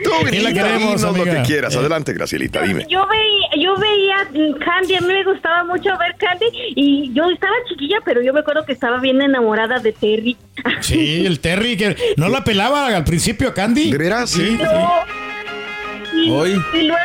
Tú 0.03 0.11
grita, 0.25 0.53
queremos, 0.53 1.01
dinos 1.01 1.17
lo 1.17 1.23
que 1.23 1.41
quieras. 1.45 1.75
Adelante, 1.75 2.13
Gracielita, 2.13 2.61
dime. 2.61 2.85
Yo 2.89 3.05
veía, 3.07 3.63
yo 3.63 3.75
veía 3.77 4.27
Candy, 4.65 4.95
a 4.95 5.01
mí 5.01 5.07
me 5.07 5.23
gustaba 5.23 5.63
mucho 5.63 5.89
ver 5.97 6.15
Candy 6.17 6.45
y 6.75 7.13
yo 7.13 7.23
estaba 7.29 7.53
chiquilla, 7.69 7.97
pero 8.05 8.21
yo 8.21 8.33
me 8.33 8.41
acuerdo 8.41 8.65
que 8.65 8.73
estaba 8.73 8.99
bien 8.99 9.21
enamorada 9.21 9.79
de 9.79 9.91
Terry. 9.93 10.37
Sí, 10.81 11.25
el 11.25 11.39
Terry, 11.39 11.77
que 11.77 11.95
no 12.17 12.29
la 12.29 12.43
pelaba 12.43 12.87
al 12.87 13.03
principio 13.03 13.49
a 13.49 13.53
Candy. 13.53 13.91
¿De 13.91 13.97
veras? 13.97 14.29
Sí. 14.29 14.57
No. 14.61 14.91
Y, 16.15 16.29
Hoy. 16.29 16.61
y 16.73 16.81
luego... 16.83 16.99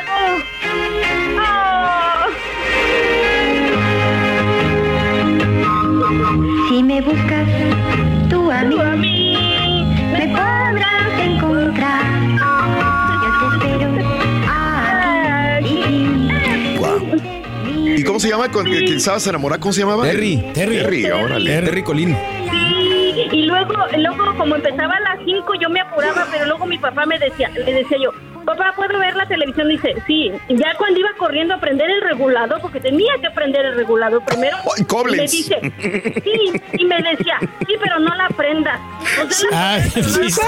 ¡Ah! 1.40 1.57
Se 18.28 18.35
llama? 18.35 18.50
Con- 18.50 18.66
¿Quién 18.66 19.00
sabe 19.00 19.20
se 19.20 19.30
enamora? 19.30 19.58
¿Cómo 19.58 19.73
se 19.73 19.80
llamaba? 19.80 20.02
Terry. 20.04 20.50
Terry. 20.54 20.76
Terry, 20.78 21.11
órale. 21.11 21.61
Terry 21.61 21.82
Colín. 21.82 22.16
Sí, 22.50 23.28
y 23.32 23.42
luego, 23.47 23.75
luego 23.97 24.37
como 24.37 24.56
empezaba 24.56 24.94
a 24.97 25.00
las 25.00 25.18
5 25.25 25.54
yo 25.61 25.68
me 25.70 25.80
apuraba, 25.80 26.26
pero 26.30 26.44
luego 26.47 26.66
mi 26.66 26.78
papá 26.78 27.04
me 27.06 27.18
decía, 27.18 27.49
le 27.50 27.73
decía 27.73 27.99
yo, 28.02 28.11
papá, 28.44 28.73
¿puedo 28.76 28.99
ver 28.99 29.16
la 29.16 29.26
televisión? 29.26 29.68
Dice, 29.68 29.94
sí, 30.06 30.30
ya 30.49 30.75
cuando 30.78 31.00
iba 31.00 31.08
corriendo 31.18 31.54
a 31.54 31.61
prender 31.61 31.90
el 31.90 32.00
regulador, 32.02 32.61
porque 32.61 32.80
tenía 32.80 33.12
que 33.20 33.30
prender 33.30 33.64
el 33.66 33.75
regulador 33.76 34.23
primero, 34.25 34.56
Koblenz. 34.87 35.16
me 35.16 35.23
dice, 35.23 35.58
sí, 36.23 36.52
y 36.78 36.85
me 36.85 36.97
decía, 37.02 37.38
sí, 37.66 37.75
pero 37.82 37.99
no 37.99 38.14
la 38.14 38.28
prendas. 38.28 38.78
O 39.26 39.30
sea, 39.30 39.50
la- 39.50 39.75
Ay, 39.75 39.82
sí, 39.90 40.30
sí. 40.30 40.40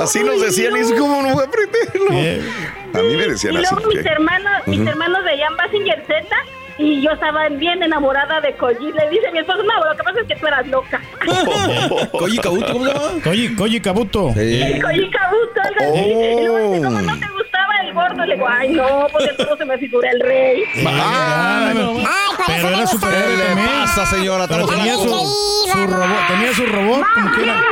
Así 0.00 0.22
nos 0.22 0.40
decían, 0.40 0.76
y 0.76 0.80
es 0.80 0.92
como 0.92 1.20
no 1.22 1.34
voy 1.34 1.42
a 1.44 1.46
aprenderlo. 1.46 2.10
Bien. 2.10 2.46
A 2.94 2.98
mí 2.98 3.16
me 3.16 3.26
decían 3.28 3.54
y 3.54 3.56
así. 3.58 3.74
luego 3.74 3.88
mis 3.88 4.02
que- 4.02 4.08
hermanos, 4.08 4.52
mis 4.66 4.80
Ujú. 4.80 4.88
hermanos 4.90 5.24
veían 5.24 5.54
Mazinger 5.56 6.04
Z 6.06 6.26
y 6.82 7.00
yo 7.00 7.10
estaba 7.12 7.48
bien 7.48 7.82
enamorada 7.82 8.40
de 8.40 8.54
Koji. 8.56 8.92
Le 8.92 9.08
dice 9.10 9.30
mi 9.32 9.38
esposo, 9.38 9.62
no, 9.62 9.84
lo 9.88 9.96
que 9.96 10.02
pasa 10.02 10.20
es 10.20 10.26
que 10.26 10.36
tú 10.36 10.46
eras 10.46 10.66
loca. 10.66 11.00
Koji 12.12 12.38
Kabuto, 12.38 12.72
¿cómo 12.72 12.84
se 12.86 12.92
llama? 12.92 13.08
Koji, 13.22 13.54
Koji 13.54 13.80
Kabuto. 13.80 14.32
Sí. 14.34 14.80
Koji 14.82 15.10
Kabuto, 15.10 15.60
algo 15.64 15.92
así. 15.92 16.00
Y 16.10 16.44
luego 16.44 16.72
dice, 16.72 16.84
¿cómo 16.84 17.00
no 17.00 17.18
te 17.18 17.28
gustaba 17.28 17.72
el 17.84 17.94
gordo? 17.94 18.24
Le 18.26 18.34
digo, 18.34 18.46
ay, 18.48 18.68
no, 18.70 19.06
porque 19.12 19.28
todo 19.38 19.56
se 19.56 19.64
me 19.64 19.78
figura 19.78 20.10
el 20.10 20.20
rey. 20.20 20.64
Ah, 20.86 21.70
no. 21.74 21.90
Ay, 21.98 22.04
para 22.36 22.46
Pero 22.46 22.58
eso 22.58 22.68
era 22.68 22.86
superhéroe 22.86 23.36
¿Qué 23.36 23.42
también. 23.44 23.68
pasa, 23.80 24.06
señora? 24.06 24.46
Pero 24.48 24.66
tenía 24.66 24.94
su, 24.94 25.08
su 25.72 25.86
robot, 25.86 26.26
tenía 26.28 26.52
su 26.54 26.66
robot, 26.66 27.06
como 27.14 27.30
quiera. 27.34 27.62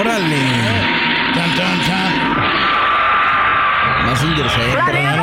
Órale. 0.00 0.36
Chan, 1.34 1.50
chan, 1.56 1.80
chan. 1.86 2.12
Mazinger 4.06 4.48
Z. 4.50 5.15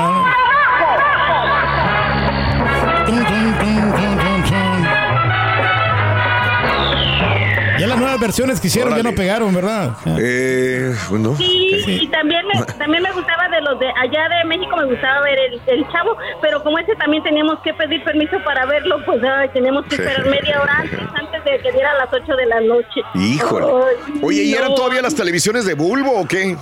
nuevas 8.13 8.27
versiones 8.27 8.59
que 8.59 8.67
hicieron 8.67 8.91
ya 8.91 8.95
Órale. 8.99 9.11
no 9.11 9.15
pegaron, 9.15 9.53
¿verdad? 9.53 9.95
Eh, 10.19 10.93
bueno. 11.09 11.35
Sí, 11.37 11.83
y 12.01 12.07
también 12.07 12.45
me, 12.47 12.63
también 12.73 13.01
me 13.03 13.11
gustaba 13.11 13.42
de 13.55 13.61
los 13.61 13.79
de 13.79 13.87
allá 13.87 14.27
de 14.29 14.43
México, 14.47 14.75
me 14.75 14.85
gustaba 14.85 15.21
ver 15.21 15.37
el, 15.39 15.61
el 15.67 15.87
chavo, 15.91 16.17
pero 16.41 16.63
como 16.63 16.79
ese 16.79 16.95
también 16.95 17.23
teníamos 17.23 17.59
que 17.59 17.73
pedir 17.73 18.03
permiso 18.03 18.37
para 18.43 18.65
verlo, 18.65 18.97
pues 19.05 19.21
ay, 19.23 19.49
teníamos 19.49 19.85
que 19.85 19.95
esperar 19.95 20.25
media 20.25 20.61
hora 20.61 20.73
antes, 20.79 20.99
antes 21.15 21.43
de 21.43 21.59
que 21.59 21.71
diera 21.71 21.93
las 21.95 22.09
8 22.11 22.35
de 22.35 22.45
la 22.45 22.59
noche. 22.61 23.01
Híjole. 23.15 23.65
Ay, 23.67 24.19
Oye, 24.21 24.43
¿y 24.43 24.53
eran 24.53 24.73
todavía 24.75 25.01
las 25.01 25.15
televisiones 25.15 25.65
de 25.65 25.73
bulbo 25.75 26.11
o 26.19 26.27
qué? 26.27 26.55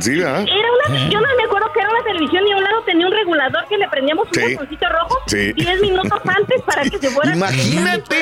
Sí, 0.00 0.16
¿verdad? 0.18 0.42
Era 0.42 0.68
una, 0.88 1.08
yo 1.10 1.20
no 1.20 1.26
me 1.36 1.42
acuerdo 1.44 1.70
que 1.72 1.80
era 1.80 1.90
una 1.90 2.02
televisión 2.04 2.46
y 2.46 2.52
a 2.52 2.56
un 2.56 2.64
lado 2.64 2.82
tenía 2.86 3.06
un 3.06 3.12
regulador 3.12 3.64
que 3.68 3.76
le 3.78 3.88
prendíamos 3.88 4.26
un 4.28 4.34
Sí. 4.34 4.54
botoncito 4.54 4.86
rojo 4.88 5.18
Sí. 5.26 5.52
10 5.54 5.80
minutos 5.80 6.20
antes 6.24 6.62
para 6.62 6.82
que 6.82 6.98
se 6.98 7.10
fuera 7.10 7.34
Imagínate 7.34 8.16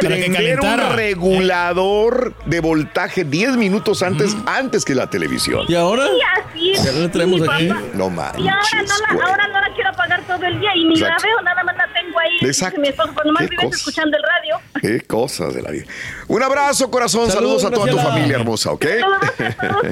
prender 0.00 0.60
un 0.60 0.96
regulador 0.96 2.34
de 2.46 2.60
voltaje 2.60 3.24
10 3.24 3.56
minutos 3.56 4.02
antes, 4.02 4.36
antes 4.46 4.84
que 4.84 4.94
la 4.94 5.08
televisión. 5.10 5.64
¿Y 5.68 5.74
ahora? 5.74 6.06
Y 6.06 6.72
así. 6.72 6.72
Ya 6.84 6.92
lo 6.92 7.10
traemos 7.10 7.42
aquí. 7.48 7.57
No 7.66 8.06
Y 8.06 8.10
manches. 8.10 8.42
ahora 8.42 8.82
no, 9.12 9.18
la, 9.18 9.26
ahora 9.30 9.48
no 9.48 9.60
la 9.60 9.74
quiero 9.74 9.90
apagar 9.90 10.22
todo 10.22 10.44
el 10.46 10.60
día 10.60 10.70
y 10.76 10.84
ni 10.84 10.94
Exacto. 10.94 11.26
la 11.26 11.28
veo, 11.34 11.42
nada 11.42 11.62
más 11.64 11.76
la 11.76 11.88
tengo 11.92 12.18
ahí. 12.18 12.36
Exacto. 12.40 12.80
Mi 12.80 12.88
esposo, 12.88 13.12
cuando 13.14 13.32
más 13.32 13.48
vives 13.48 13.76
escuchando 13.76 14.16
el 14.16 14.22
radio. 14.22 14.37
Qué 14.80 15.00
cosas 15.02 15.54
de 15.54 15.62
la 15.62 15.70
vida. 15.70 15.84
Un 16.28 16.42
abrazo, 16.42 16.90
corazón. 16.90 17.30
Saludos, 17.30 17.62
Saludos, 17.62 17.64
a 17.64 17.70
toda 17.70 18.02
tu 18.04 18.08
familia 18.08 18.36
hermosa, 18.36 18.72
¿ok? 18.72 18.86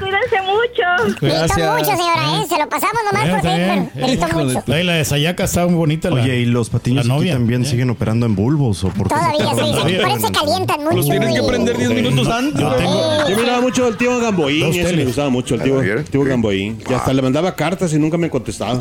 Cuídense 0.00 0.42
mucho. 0.42 0.56
mucho. 0.56 1.16
Grito 1.20 1.72
mucho, 1.72 1.84
señora, 1.84 2.42
¿eh? 2.42 2.46
Se 2.48 2.58
lo 2.58 2.68
pasamos 2.68 3.00
nomás 3.12 3.28
porque 3.30 3.90
pero 3.94 4.06
grito 4.06 4.28
mucho. 4.28 4.62
La, 4.66 4.82
la 4.82 4.92
de 4.94 5.04
Sayaka 5.04 5.44
está 5.44 5.66
muy 5.66 5.74
bonita. 5.74 6.10
La, 6.10 6.22
Oye, 6.22 6.40
¿y 6.40 6.44
los 6.46 6.70
patiños 6.70 7.00
aquí 7.00 7.08
novia. 7.08 7.32
también 7.34 7.64
siguen 7.64 7.90
operando 7.90 8.26
en 8.26 8.34
bulbos 8.34 8.84
o 8.84 8.88
por 8.88 9.08
qué? 9.08 9.14
Todavía 9.14 9.50
sí, 9.54 9.96
por 10.00 10.10
eso 10.10 10.26
se 10.26 10.32
calientan 10.32 10.84
mucho. 10.84 10.96
Los 10.96 11.06
tienes 11.06 11.34
que 11.34 11.46
prender 11.46 11.76
10 11.76 11.90
minutos 11.90 12.28
antes. 12.28 12.60
Yo, 12.60 13.36
miraba 13.36 13.60
mucho 13.60 13.86
al 13.86 13.96
tío 13.96 14.18
Gamboín, 14.18 14.66
ese 14.66 14.96
me 14.96 15.04
gustaba 15.04 15.30
mucho, 15.30 15.54
el 15.54 15.62
tío, 15.62 15.80
el 15.80 16.06
sí. 16.06 16.18
Gamboín. 16.18 16.78
Y 16.88 16.92
hasta 16.92 17.12
le 17.12 17.22
mandaba 17.22 17.54
cartas 17.54 17.92
y 17.92 17.98
nunca 17.98 18.16
me 18.16 18.30
contestaba. 18.30 18.80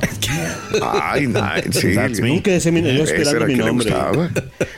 Ay, 0.82 1.28
nah, 1.28 1.56
sí. 1.72 1.94
That's 1.94 2.20
me. 2.22 2.30
Nunca 2.30 2.52
ese 2.52 2.72
yo 2.72 3.04
esperando 3.04 3.38
era 3.38 3.46
mi 3.46 3.56
nombre. 3.56 3.94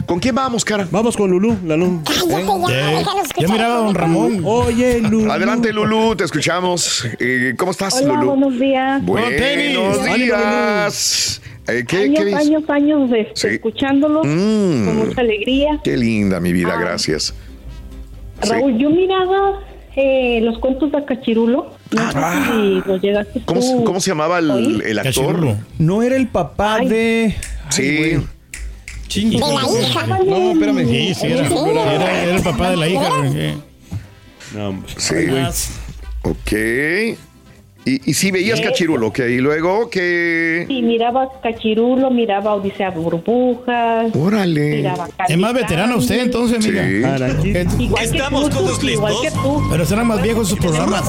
¿Con 0.06 0.20
quién 0.20 0.36
vamos, 0.36 0.64
cara? 0.64 0.87
Vamos 0.92 1.18
con 1.18 1.30
Lulú, 1.30 1.58
la 1.66 1.76
Lulú. 1.76 2.02
Cállate 2.06 3.42
ya, 3.42 3.48
miraba 3.48 3.76
a 3.76 3.78
don 3.80 3.96
Ramón. 3.96 4.42
Oye, 4.46 5.02
Lulú. 5.02 5.32
Adelante, 5.32 5.74
Lulú, 5.74 6.16
te 6.16 6.24
escuchamos. 6.24 7.06
Eh, 7.20 7.56
¿Cómo 7.58 7.72
estás, 7.72 8.02
Hola, 8.02 8.14
Lulú? 8.14 8.28
buenos 8.32 8.60
días. 8.60 9.04
Buenos 9.06 9.30
días. 10.16 11.42
Eh, 11.68 11.84
¿Qué, 11.86 11.98
años, 12.04 12.24
qué 12.26 12.36
años, 12.36 12.64
años 12.70 13.10
de, 13.10 13.30
Sí. 13.34 13.48
escuchándolos 13.48 14.26
Mm. 14.26 14.86
con 14.86 14.96
mucha 15.08 15.20
alegría. 15.22 15.80
Qué 15.84 15.98
linda, 15.98 16.40
mi 16.40 16.54
vida, 16.54 16.74
Ah. 16.76 16.80
gracias. 16.80 17.34
Sí. 18.42 18.50
Raúl, 18.50 18.78
yo 18.78 18.90
miraba 18.90 19.60
eh, 20.00 20.40
los 20.44 20.60
cuentos 20.60 20.92
de 20.92 21.04
Cachirulo. 21.04 21.72
No 21.92 22.02
Ah. 22.02 22.46
sé 22.46 22.52
si 22.52 22.88
los 22.88 23.02
llegaste 23.02 23.42
¿Cómo, 23.46 23.62
se- 23.64 23.74
tú 23.78 23.84
cómo 23.84 24.00
se 24.00 24.12
llamaba 24.12 24.38
el, 24.40 24.82
el 24.86 25.00
actor? 25.00 25.56
No 25.80 26.04
era 26.04 26.16
el 26.16 26.28
papá 26.28 26.78
de. 26.80 27.36
Sí. 27.70 28.18
Chingue. 29.20 29.38
De 29.40 29.54
la 29.54 29.80
hija. 29.82 30.08
No, 30.08 30.52
espérame. 30.52 30.86
Sí, 30.88 31.14
sí, 31.14 31.28
era, 31.28 31.48
era, 31.94 32.24
era 32.24 32.36
el 32.36 32.44
papá 32.44 32.70
de 32.72 32.78
la 32.78 32.88
hija. 32.88 33.10
güey, 33.18 33.32
sí. 33.32 33.62
No, 34.56 34.70
hombre. 34.70 34.94
Sí. 34.98 35.16
Ok. 36.24 36.52
Y, 37.86 38.10
y 38.10 38.14
sí 38.14 38.32
veías. 38.32 38.60
Cachirulo, 38.60 39.08
ok. 39.08 39.20
Y 39.20 39.38
luego 39.38 39.90
que... 39.90 40.66
Sí, 40.68 40.82
miraba 40.82 41.30
Cachirulo, 41.42 42.12
miraba 42.12 42.56
Odisea 42.56 42.90
Burbujas. 42.92 44.14
Órale. 44.14 44.78
Miraba 44.78 45.08
Es 45.28 45.38
más 45.38 45.54
veterano 45.54 45.96
usted 45.98 46.20
entonces. 46.20 46.64
Sí. 46.64 47.04
Araquí. 47.04 47.54
Igual 47.80 48.12
que 48.12 48.20
tú, 48.20 48.50
Tuki, 48.50 48.92
igual 48.92 49.14
que 49.22 49.32
tú. 49.32 49.64
Pero 49.72 49.86
serán 49.86 50.08
más 50.08 50.22
viejos 50.22 50.50
sus 50.50 50.60
programas. 50.60 51.06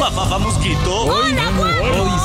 Mamá, 0.00 0.24
va 0.30 0.38
mosquito. 0.38 1.04
Hola, 1.04 1.50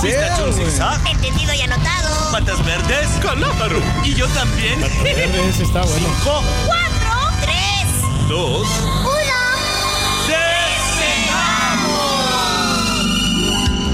Güey. 0.01 0.53
zigzag. 0.53 0.99
Entendido 1.09 1.53
y 1.53 1.61
anotado. 1.61 2.31
Patas 2.31 2.63
verdes. 2.65 3.07
Calámaro. 3.21 3.81
Y 4.03 4.13
yo 4.13 4.27
también. 4.29 4.79
Ese 5.05 5.63
está 5.63 5.81
bueno. 5.81 6.07
Cinco, 6.19 6.43
Cuatro, 6.65 7.37
tres, 7.41 8.27
dos, 8.29 8.67
uno. 9.03 9.39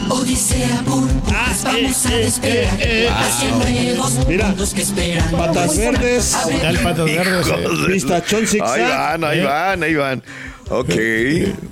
Odisea 0.10 0.82
burbujas, 0.86 1.64
vamos 1.64 2.06
a 2.06 2.10
despegar 2.16 3.14
hacia 3.18 3.52
nuevos 3.52 4.12
Mira, 4.28 4.48
mundos 4.50 4.74
que 4.74 4.82
esperan. 4.84 5.32
patas 5.32 5.78
verdes, 5.78 6.38
el 6.64 6.78
patas 6.80 7.06
verdes. 7.06 7.48
eh. 7.48 7.66
Ahí 7.84 8.46
zigzag. 8.48 8.90
van, 8.90 9.24
ahí 9.24 9.40
¿Eh? 9.40 9.44
van, 9.44 9.84
ahí 9.84 9.96
van. 9.96 10.24
Ok. 10.70 10.94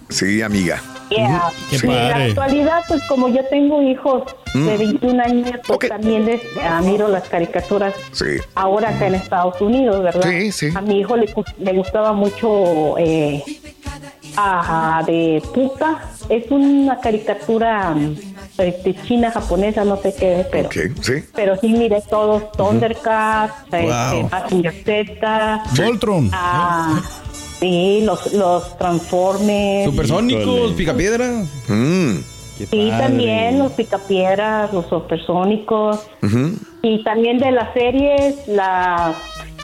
Sí, 0.10 0.42
amiga. 0.42 0.82
Yeah. 1.10 1.52
Qué 1.70 1.76
En 1.76 2.10
la 2.10 2.16
actualidad, 2.26 2.82
pues 2.88 3.04
como 3.08 3.28
yo 3.28 3.46
tengo 3.46 3.82
hijos 3.82 4.24
de 4.54 4.78
21 4.78 5.22
años, 5.24 5.60
pues 5.68 5.90
también 5.90 6.26
les, 6.26 6.42
ah, 6.64 6.82
miro 6.82 7.08
las 7.08 7.28
caricaturas 7.28 7.94
Sí. 8.12 8.38
ahora 8.56 8.90
acá 8.90 9.08
en 9.08 9.16
Estados 9.16 9.60
Unidos, 9.62 10.02
¿verdad? 10.04 10.30
Sí, 10.30 10.52
sí. 10.52 10.70
A 10.76 10.82
mi 10.82 11.00
hijo 11.00 11.16
le, 11.18 11.34
le 11.60 11.74
gustaba 11.74 12.14
mucho 12.14 12.98
eh, 12.98 13.44
ajá, 14.36 15.04
de 15.06 15.42
Puka. 15.54 16.02
Es 16.30 16.50
una 16.52 17.00
caricatura 17.00 17.92
mm, 17.92 18.16
este, 18.58 18.96
china, 19.04 19.32
japonesa, 19.32 19.84
no 19.84 19.98
sé 19.98 20.14
qué, 20.18 20.46
pero... 20.52 20.70
Sí. 21.02 21.14
Pero 21.36 21.56
sí 21.58 21.70
miré 21.70 22.02
todos, 22.10 22.52
Thundercats, 22.54 23.54
este, 23.72 23.84
Wow. 25.22 25.60
Voltron. 25.76 26.30
ah, 26.34 27.02
sí, 27.64 28.02
los, 28.04 28.34
los 28.34 28.78
Transformers. 28.78 29.86
Supersónicos, 29.86 30.44
Híjole. 30.46 30.74
picapiedra. 30.76 31.30
Mm. 31.68 32.18
Sí, 32.70 32.90
también 32.98 33.58
los 33.60 33.72
picapiedras, 33.72 34.72
los 34.74 34.86
supersónicos. 34.88 36.00
Y 36.82 37.04
también 37.04 37.40
de 37.40 37.52
las 37.52 37.74
series, 37.74 38.48
la... 38.48 39.14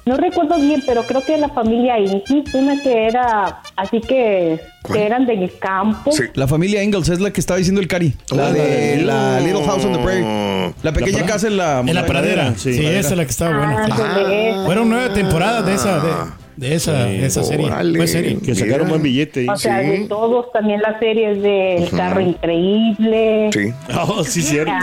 No 0.06 0.18
recuerdo 0.18 0.56
bien, 0.58 0.82
pero 0.88 1.03
creo 1.03 1.22
que 1.24 1.38
la 1.38 1.50
familia 1.50 2.00
Inky, 2.00 2.44
una 2.56 2.82
que 2.82 3.06
era 3.06 3.62
así 3.75 4.00
que, 4.01 4.60
que 4.91 5.06
eran 5.06 5.27
del 5.27 5.51
campo. 5.60 6.12
Sí. 6.12 6.24
La 6.34 6.48
familia 6.48 6.82
Ingalls 6.82 7.10
es 7.10 7.20
la 7.20 7.32
que 7.32 7.39
estaba 7.39 7.60
diciendo 7.60 7.79
el 7.79 7.88
Cari. 7.88 8.15
La 8.32 8.51
de 8.51 9.03
la 9.03 9.39
Little 9.39 9.63
House 9.65 9.86
on 9.86 9.94
the 9.94 10.00
Prairie. 10.00 10.74
La 10.82 10.94
pequeña 10.94 11.25
casa 11.27 11.46
en 11.48 11.58
la 11.58 11.82
En 11.82 11.94
la 11.94 12.08
pradera. 12.08 12.56
Sí, 12.58 12.74
Sí. 12.74 12.86
esa 12.86 13.10
es 13.12 13.18
la 13.18 13.25
que 13.25 13.32
estaba 13.32 13.56
buena. 13.56 14.65
Fueron 14.65 14.89
nueve 14.89 15.10
temporadas 15.13 15.64
de 15.66 15.75
esa, 15.75 16.00
de, 16.00 16.12
de 16.59 16.75
esa, 16.75 17.05
de 17.05 17.25
esa 17.25 17.43
serie. 17.43 17.69
Serie. 18.07 18.37
Que 18.43 18.53
sacaron 18.53 18.89
buen 18.89 19.01
billete. 19.01 19.50
O 19.50 19.55
sea, 19.55 19.81
Sí. 19.81 19.87
de 19.87 20.07
todos, 20.07 20.51
también 20.51 20.81
las 20.81 21.00
series 21.00 21.41
de 21.41 21.75
El 21.77 21.89
Carro 21.89 22.19
Increíble. 22.19 23.50
Sí. 23.53 23.74
Oh, 23.95 24.24
sí, 24.24 24.41
cierto. 24.41 24.74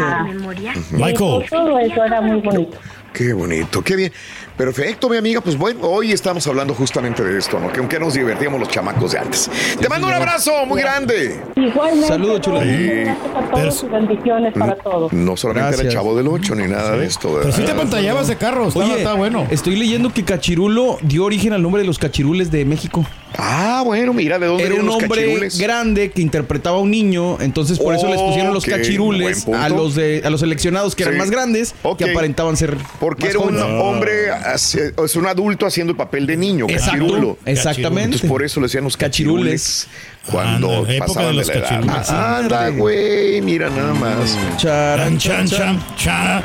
Michael. 0.92 1.44
Todo 1.50 1.78
eso 1.78 2.04
era 2.04 2.20
muy 2.22 2.40
bonito. 2.40 2.78
Qué 3.12 3.32
bonito, 3.32 3.82
qué 3.82 3.96
bien. 3.96 4.12
Perfecto, 4.56 5.10
mi 5.10 5.18
amiga. 5.18 5.40
Pues 5.42 5.56
bueno, 5.58 5.80
hoy 5.82 6.12
estamos 6.12 6.46
hablando 6.46 6.72
justamente 6.74 7.22
de 7.22 7.38
esto, 7.38 7.60
¿no? 7.60 7.70
Que 7.70 7.80
aunque 7.80 7.98
nos 8.00 8.14
divertíamos 8.14 8.58
los 8.58 8.68
chamacos 8.70 9.12
de 9.12 9.18
antes. 9.18 9.50
Te 9.78 9.86
mando 9.88 10.06
un 10.06 10.14
abrazo 10.14 10.64
muy 10.64 10.80
grande. 10.80 11.38
Igualmente. 11.56 12.08
Saludos, 12.08 12.40
chula. 12.40 12.60
Gracias 12.64 13.16
a 13.36 13.50
todos 13.50 13.82
y 13.82 13.86
bendiciones 13.88 14.54
para 14.54 14.76
todos. 14.76 15.12
No 15.12 15.36
solamente 15.36 15.68
era 15.68 15.76
el 15.76 15.82
Gracias. 15.82 15.94
chavo 15.94 16.16
del 16.16 16.28
8 16.28 16.54
ni 16.54 16.66
nada 16.68 16.96
de 16.96 17.04
esto. 17.06 17.38
Pero 17.42 17.52
sí 17.54 17.62
te 17.62 17.74
pantallabas 17.74 18.28
de 18.28 18.36
carro. 18.36 18.68
Estaba, 18.68 18.86
Oye, 18.86 18.96
estaba 18.96 19.16
bueno. 19.16 19.46
estoy 19.50 19.76
leyendo 19.76 20.10
que 20.12 20.24
Cachirulo 20.24 20.98
dio 21.02 21.24
origen 21.24 21.52
al 21.52 21.62
nombre 21.62 21.82
de 21.82 21.86
los 21.86 21.98
cachirules 21.98 22.50
de 22.50 22.64
México. 22.64 23.04
Ah, 23.38 23.82
bueno, 23.84 24.14
mira, 24.14 24.38
¿de 24.38 24.46
dónde 24.46 24.64
Era 24.64 24.76
un 24.76 24.86
los 24.86 24.94
hombre 24.94 25.08
cachirules? 25.22 25.58
grande 25.58 26.10
que 26.10 26.22
interpretaba 26.22 26.78
a 26.78 26.80
un 26.80 26.90
niño, 26.90 27.36
entonces 27.40 27.78
por 27.78 27.94
eso 27.94 28.06
les 28.08 28.18
pusieron 28.22 28.54
los 28.54 28.64
cachirules 28.64 29.46
a 29.48 29.68
los 29.68 29.94
de 29.94 30.22
a 30.24 30.30
los 30.30 30.40
seleccionados 30.40 30.94
que 30.96 31.02
eran 31.02 31.18
más 31.18 31.30
grandes, 31.30 31.74
Ok. 31.82 31.98
que 31.98 32.10
aparentaban 32.12 32.56
ser 32.56 32.78
Porque 32.98 33.24
más 33.26 33.34
era 33.34 33.40
un 33.44 33.58
hombre, 33.80 34.30
hace- 34.54 34.94
es 35.04 35.16
un 35.16 35.26
adulto 35.26 35.66
haciendo 35.66 35.90
el 35.92 35.96
papel 35.96 36.26
de 36.26 36.36
niño, 36.36 36.66
Exacto, 36.68 36.92
cachirulo. 37.06 37.38
exactamente. 37.44 38.02
Entonces 38.04 38.30
por 38.30 38.42
eso 38.42 38.60
le 38.60 38.66
decían 38.66 38.84
los 38.84 38.96
cachirules. 38.96 39.88
Cuando 40.30 40.68
Anda, 40.78 40.92
época 40.94 41.06
pasaban 41.06 41.24
de 41.24 41.32
de, 41.32 41.38
los 41.38 41.46
la 41.48 41.54
edad. 41.54 41.62
cachirules, 41.68 42.06
sí. 42.06 42.14
Anda, 42.14 42.68
güey, 42.70 43.40
mira 43.42 43.70
nada 43.70 43.94
más. 43.94 44.36
Charan, 44.56 45.18
Chan, 45.18 45.46
chan, 45.48 45.84
chan. 45.96 46.42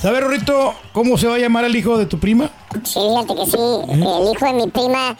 ¿Sabes, 0.00 0.20
Rorrito, 0.20 0.74
cómo 0.92 1.18
se 1.18 1.26
va 1.26 1.34
a 1.34 1.38
llamar 1.38 1.64
el 1.64 1.74
hijo 1.74 1.98
de 1.98 2.06
tu 2.06 2.18
prima? 2.20 2.50
Sí, 2.84 3.00
fíjate 3.00 3.34
que 3.34 3.46
sí. 3.50 3.58
El 3.92 4.32
hijo 4.32 4.46
de 4.46 4.52
mi 4.54 4.68
prima 4.70 5.16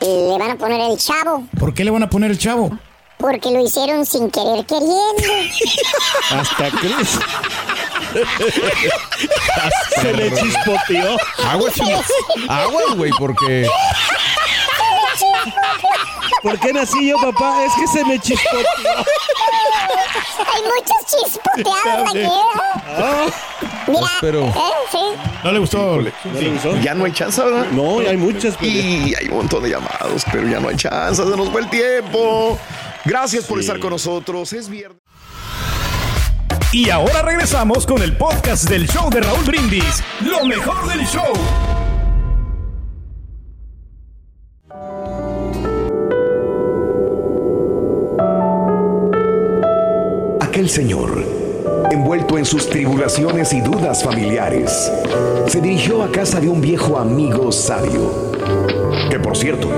le 0.00 0.38
van 0.38 0.50
a 0.52 0.56
poner 0.56 0.80
el 0.90 0.96
chavo 0.98 1.44
¿Por 1.60 1.74
qué 1.74 1.84
le 1.84 1.90
van 1.92 2.02
a 2.02 2.10
poner 2.10 2.30
el 2.30 2.38
chavo? 2.38 2.76
porque 3.18 3.52
lo 3.52 3.64
hicieron 3.64 4.04
sin 4.04 4.28
querer 4.30 4.64
queriendo. 4.66 5.22
Hasta 6.32 6.70
crees. 6.70 7.18
Se 10.00 10.12
le 10.12 10.32
chispoteó. 10.34 11.16
Aguas. 11.48 11.74
Aguas, 12.48 12.96
güey, 12.96 13.10
porque 13.18 13.66
¿Por 16.42 16.58
qué 16.58 16.72
nací 16.72 17.08
yo, 17.08 17.16
papá? 17.18 17.64
Es 17.64 17.72
que 17.74 17.86
se 17.86 18.04
me 18.04 18.18
chispoteó. 18.18 18.66
Hay 20.54 20.62
muchos 20.62 20.96
chispoteados 21.06 22.10
aquí. 22.10 22.26
Ah, 22.98 23.26
Mira, 23.86 24.00
pero- 24.20 24.44
¿eh? 24.46 24.52
Sí. 24.90 24.98
¿No 25.44 25.52
le 25.52 25.58
gustó? 25.58 25.78
¿no 25.96 26.02
le 26.40 26.50
gustó? 26.50 26.76
Ya 26.80 26.94
no 26.94 27.04
hay 27.04 27.12
chance, 27.12 27.42
¿verdad? 27.42 27.66
No, 27.72 27.98
hay 28.00 28.16
muchas. 28.16 28.56
pero- 28.58 28.70
Y 28.70 29.14
hay 29.18 29.28
un 29.28 29.36
montón 29.38 29.62
de 29.62 29.70
llamados, 29.70 30.24
pero 30.30 30.46
ya 30.48 30.60
no 30.60 30.68
hay 30.68 30.76
chance, 30.76 31.22
se 31.22 31.36
nos 31.36 31.48
fue 31.50 31.60
el 31.62 31.70
tiempo. 31.70 32.58
Gracias 33.04 33.44
por 33.44 33.58
estar 33.60 33.78
con 33.80 33.90
nosotros. 33.90 34.52
Es 34.52 34.68
viernes. 34.68 35.01
Y 36.74 36.88
ahora 36.88 37.20
regresamos 37.20 37.84
con 37.84 38.00
el 38.00 38.16
podcast 38.16 38.66
del 38.66 38.88
show 38.88 39.10
de 39.10 39.20
Raúl 39.20 39.44
Brindis. 39.44 40.02
Lo 40.22 40.42
mejor 40.46 40.88
del 40.88 41.06
show. 41.06 41.30
Aquel 50.40 50.70
señor, 50.70 51.22
envuelto 51.90 52.38
en 52.38 52.46
sus 52.46 52.66
tribulaciones 52.70 53.52
y 53.52 53.60
dudas 53.60 54.02
familiares, 54.02 54.90
se 55.48 55.60
dirigió 55.60 56.02
a 56.02 56.10
casa 56.10 56.40
de 56.40 56.48
un 56.48 56.62
viejo 56.62 56.98
amigo 56.98 57.52
sabio, 57.52 58.32
que 59.10 59.20
por 59.20 59.36
cierto, 59.36 59.68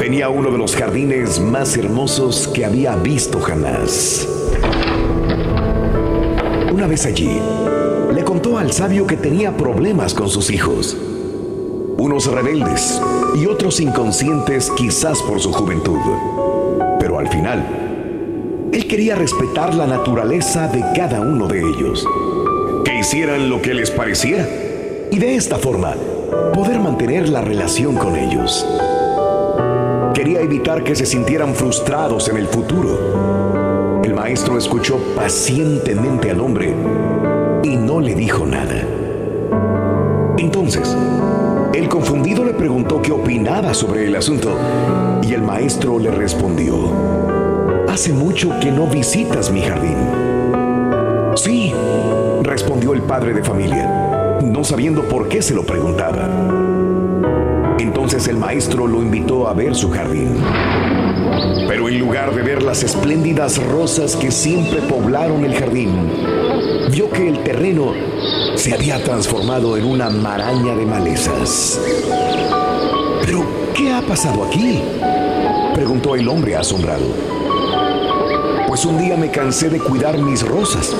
tenía 0.00 0.28
uno 0.28 0.50
de 0.50 0.58
los 0.58 0.74
jardines 0.74 1.38
más 1.38 1.76
hermosos 1.76 2.48
que 2.48 2.64
había 2.64 2.96
visto 2.96 3.40
jamás. 3.40 4.39
Una 6.80 6.88
vez 6.88 7.04
allí, 7.04 7.38
le 8.10 8.24
contó 8.24 8.56
al 8.56 8.72
sabio 8.72 9.06
que 9.06 9.18
tenía 9.18 9.54
problemas 9.54 10.14
con 10.14 10.30
sus 10.30 10.50
hijos, 10.50 10.96
unos 11.98 12.24
rebeldes 12.32 12.98
y 13.38 13.44
otros 13.44 13.80
inconscientes 13.80 14.70
quizás 14.78 15.20
por 15.20 15.38
su 15.40 15.52
juventud, 15.52 15.98
pero 16.98 17.18
al 17.18 17.28
final, 17.28 18.70
Él 18.72 18.88
quería 18.88 19.14
respetar 19.14 19.74
la 19.74 19.86
naturaleza 19.86 20.68
de 20.68 20.82
cada 20.96 21.20
uno 21.20 21.48
de 21.48 21.60
ellos, 21.60 22.08
que 22.82 22.98
hicieran 22.98 23.50
lo 23.50 23.60
que 23.60 23.74
les 23.74 23.90
pareciera 23.90 24.48
y 25.10 25.18
de 25.18 25.34
esta 25.34 25.58
forma 25.58 25.94
poder 26.54 26.80
mantener 26.80 27.28
la 27.28 27.42
relación 27.42 27.96
con 27.96 28.16
ellos. 28.16 28.66
Quería 30.14 30.40
evitar 30.40 30.82
que 30.82 30.96
se 30.96 31.04
sintieran 31.04 31.54
frustrados 31.54 32.30
en 32.30 32.38
el 32.38 32.46
futuro. 32.46 33.39
Maestro 34.30 34.58
escuchó 34.58 34.96
pacientemente 35.16 36.30
al 36.30 36.40
hombre 36.40 36.72
y 37.64 37.74
no 37.74 37.98
le 37.98 38.14
dijo 38.14 38.46
nada. 38.46 38.86
Entonces, 40.38 40.96
el 41.74 41.88
confundido 41.88 42.44
le 42.44 42.52
preguntó 42.54 43.02
qué 43.02 43.10
opinaba 43.10 43.74
sobre 43.74 44.06
el 44.06 44.14
asunto 44.14 44.56
y 45.20 45.34
el 45.34 45.42
maestro 45.42 45.98
le 45.98 46.12
respondió, 46.12 46.76
Hace 47.88 48.12
mucho 48.12 48.52
que 48.60 48.70
no 48.70 48.86
visitas 48.86 49.50
mi 49.50 49.62
jardín. 49.62 49.96
Sí, 51.34 51.74
respondió 52.44 52.92
el 52.92 53.02
padre 53.02 53.34
de 53.34 53.42
familia, 53.42 54.38
no 54.44 54.62
sabiendo 54.62 55.08
por 55.08 55.28
qué 55.28 55.42
se 55.42 55.56
lo 55.56 55.66
preguntaba. 55.66 56.28
Entonces 57.80 58.28
el 58.28 58.36
maestro 58.36 58.86
lo 58.86 59.02
invitó 59.02 59.48
a 59.48 59.54
ver 59.54 59.74
su 59.74 59.90
jardín. 59.90 60.36
Pero 61.68 61.88
en 61.88 61.98
lugar 61.98 62.34
de 62.34 62.42
ver 62.42 62.62
las 62.62 62.82
espléndidas 62.82 63.62
rosas 63.62 64.16
que 64.16 64.30
siempre 64.30 64.80
poblaron 64.82 65.44
el 65.44 65.54
jardín, 65.54 66.10
vio 66.90 67.10
que 67.10 67.28
el 67.28 67.42
terreno 67.42 67.92
se 68.56 68.74
había 68.74 69.02
transformado 69.02 69.76
en 69.76 69.84
una 69.84 70.10
maraña 70.10 70.74
de 70.74 70.86
malezas. 70.86 71.80
¿Pero 73.24 73.44
qué 73.74 73.92
ha 73.92 74.02
pasado 74.02 74.44
aquí? 74.44 74.80
preguntó 75.74 76.14
el 76.14 76.28
hombre 76.28 76.56
asombrado. 76.56 77.06
Pues 78.66 78.84
un 78.84 78.98
día 78.98 79.16
me 79.16 79.30
cansé 79.30 79.68
de 79.68 79.78
cuidar 79.78 80.18
mis 80.18 80.46
rosas 80.46 80.94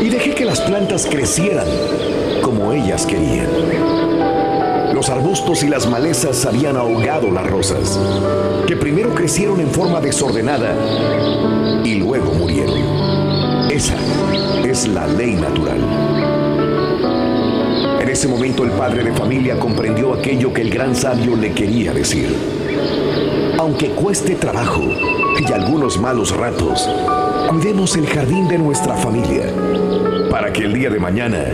y 0.00 0.08
dejé 0.08 0.34
que 0.34 0.44
las 0.44 0.60
plantas 0.60 1.06
crecieran 1.06 1.66
como 2.42 2.72
ellas 2.72 3.06
querían. 3.06 4.13
Los 5.04 5.18
arbustos 5.18 5.62
y 5.62 5.68
las 5.68 5.86
malezas 5.86 6.46
habían 6.46 6.78
ahogado 6.78 7.30
las 7.30 7.46
rosas, 7.46 8.00
que 8.66 8.74
primero 8.74 9.14
crecieron 9.14 9.60
en 9.60 9.68
forma 9.68 10.00
desordenada 10.00 10.74
y 11.84 11.96
luego 11.96 12.32
murieron. 12.32 13.70
Esa 13.70 13.96
es 14.66 14.88
la 14.88 15.06
ley 15.06 15.34
natural. 15.34 15.78
En 18.00 18.08
ese 18.08 18.28
momento 18.28 18.64
el 18.64 18.70
padre 18.70 19.04
de 19.04 19.12
familia 19.12 19.58
comprendió 19.58 20.14
aquello 20.14 20.54
que 20.54 20.62
el 20.62 20.70
gran 20.70 20.96
sabio 20.96 21.36
le 21.36 21.52
quería 21.52 21.92
decir. 21.92 22.34
Aunque 23.58 23.90
cueste 23.90 24.36
trabajo 24.36 24.84
y 25.38 25.52
algunos 25.52 26.00
malos 26.00 26.34
ratos, 26.34 26.88
cuidemos 27.50 27.94
el 27.96 28.06
jardín 28.06 28.48
de 28.48 28.56
nuestra 28.56 28.96
familia 28.96 29.52
para 30.30 30.50
que 30.50 30.62
el 30.62 30.72
día 30.72 30.88
de 30.88 30.98
mañana 30.98 31.44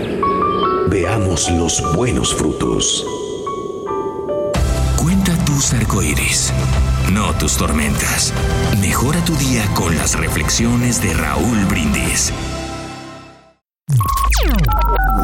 veamos 0.89 1.51
los 1.51 1.83
buenos 1.97 2.33
frutos. 2.33 3.20
Tus 5.61 5.75
arcoíris, 5.75 6.55
no 7.13 7.35
tus 7.35 7.59
tormentas. 7.59 8.33
Mejora 8.81 9.23
tu 9.27 9.37
día 9.37 9.63
con 9.75 9.95
las 9.95 10.19
reflexiones 10.19 11.03
de 11.03 11.13
Raúl 11.13 11.67
Brindis. 11.67 12.33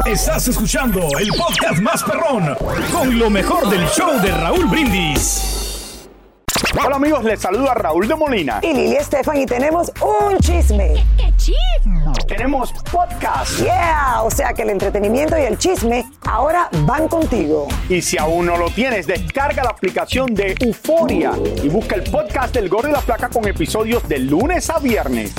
Estás 0.05 0.47
escuchando 0.47 0.99
el 1.17 1.29
podcast 1.29 1.81
más 1.81 2.03
perrón 2.03 2.55
con 2.93 3.17
lo 3.17 3.31
mejor 3.31 3.67
del 3.71 3.87
show 3.87 4.21
de 4.21 4.29
Raúl 4.29 4.67
Brindis. 4.67 6.07
Hola 6.85 6.97
amigos, 6.97 7.23
les 7.23 7.41
saluda 7.41 7.73
Raúl 7.73 8.07
de 8.07 8.15
Molina. 8.15 8.59
Y 8.61 8.73
Lili 8.73 8.95
Estefan 8.95 9.37
y 9.37 9.47
tenemos 9.47 9.91
un 10.01 10.37
chisme. 10.37 11.03
Tenemos 12.27 12.73
podcast. 12.91 13.59
Yeah, 13.61 14.21
o 14.23 14.31
sea 14.31 14.53
que 14.53 14.63
el 14.63 14.69
entretenimiento 14.69 15.37
y 15.37 15.43
el 15.43 15.57
chisme 15.57 16.05
ahora 16.25 16.69
van 16.85 17.07
contigo. 17.07 17.67
Y 17.89 18.01
si 18.01 18.17
aún 18.17 18.47
no 18.47 18.57
lo 18.57 18.69
tienes, 18.69 19.07
descarga 19.07 19.63
la 19.63 19.69
aplicación 19.69 20.33
de 20.33 20.55
Euforia 20.59 21.31
y 21.63 21.69
busca 21.69 21.95
el 21.95 22.03
podcast 22.03 22.53
del 22.53 22.69
Gordo 22.69 22.89
y 22.89 22.91
la 22.91 23.01
Placa 23.01 23.29
con 23.29 23.47
episodios 23.47 24.07
de 24.07 24.19
lunes 24.19 24.69
a 24.69 24.79
viernes. 24.79 25.33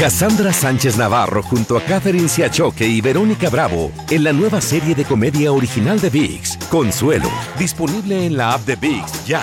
Cassandra 0.00 0.50
Sánchez 0.50 0.96
Navarro 0.96 1.42
junto 1.42 1.76
a 1.76 1.82
Catherine 1.82 2.26
Siachoque 2.26 2.86
y 2.86 3.02
Verónica 3.02 3.50
Bravo 3.50 3.92
en 4.08 4.24
la 4.24 4.32
nueva 4.32 4.62
serie 4.62 4.94
de 4.94 5.04
comedia 5.04 5.52
original 5.52 6.00
de 6.00 6.08
VIX, 6.08 6.56
Consuelo, 6.70 7.28
disponible 7.58 8.24
en 8.24 8.38
la 8.38 8.54
app 8.54 8.62
de 8.62 8.76
VIX 8.76 9.26
ya. 9.26 9.42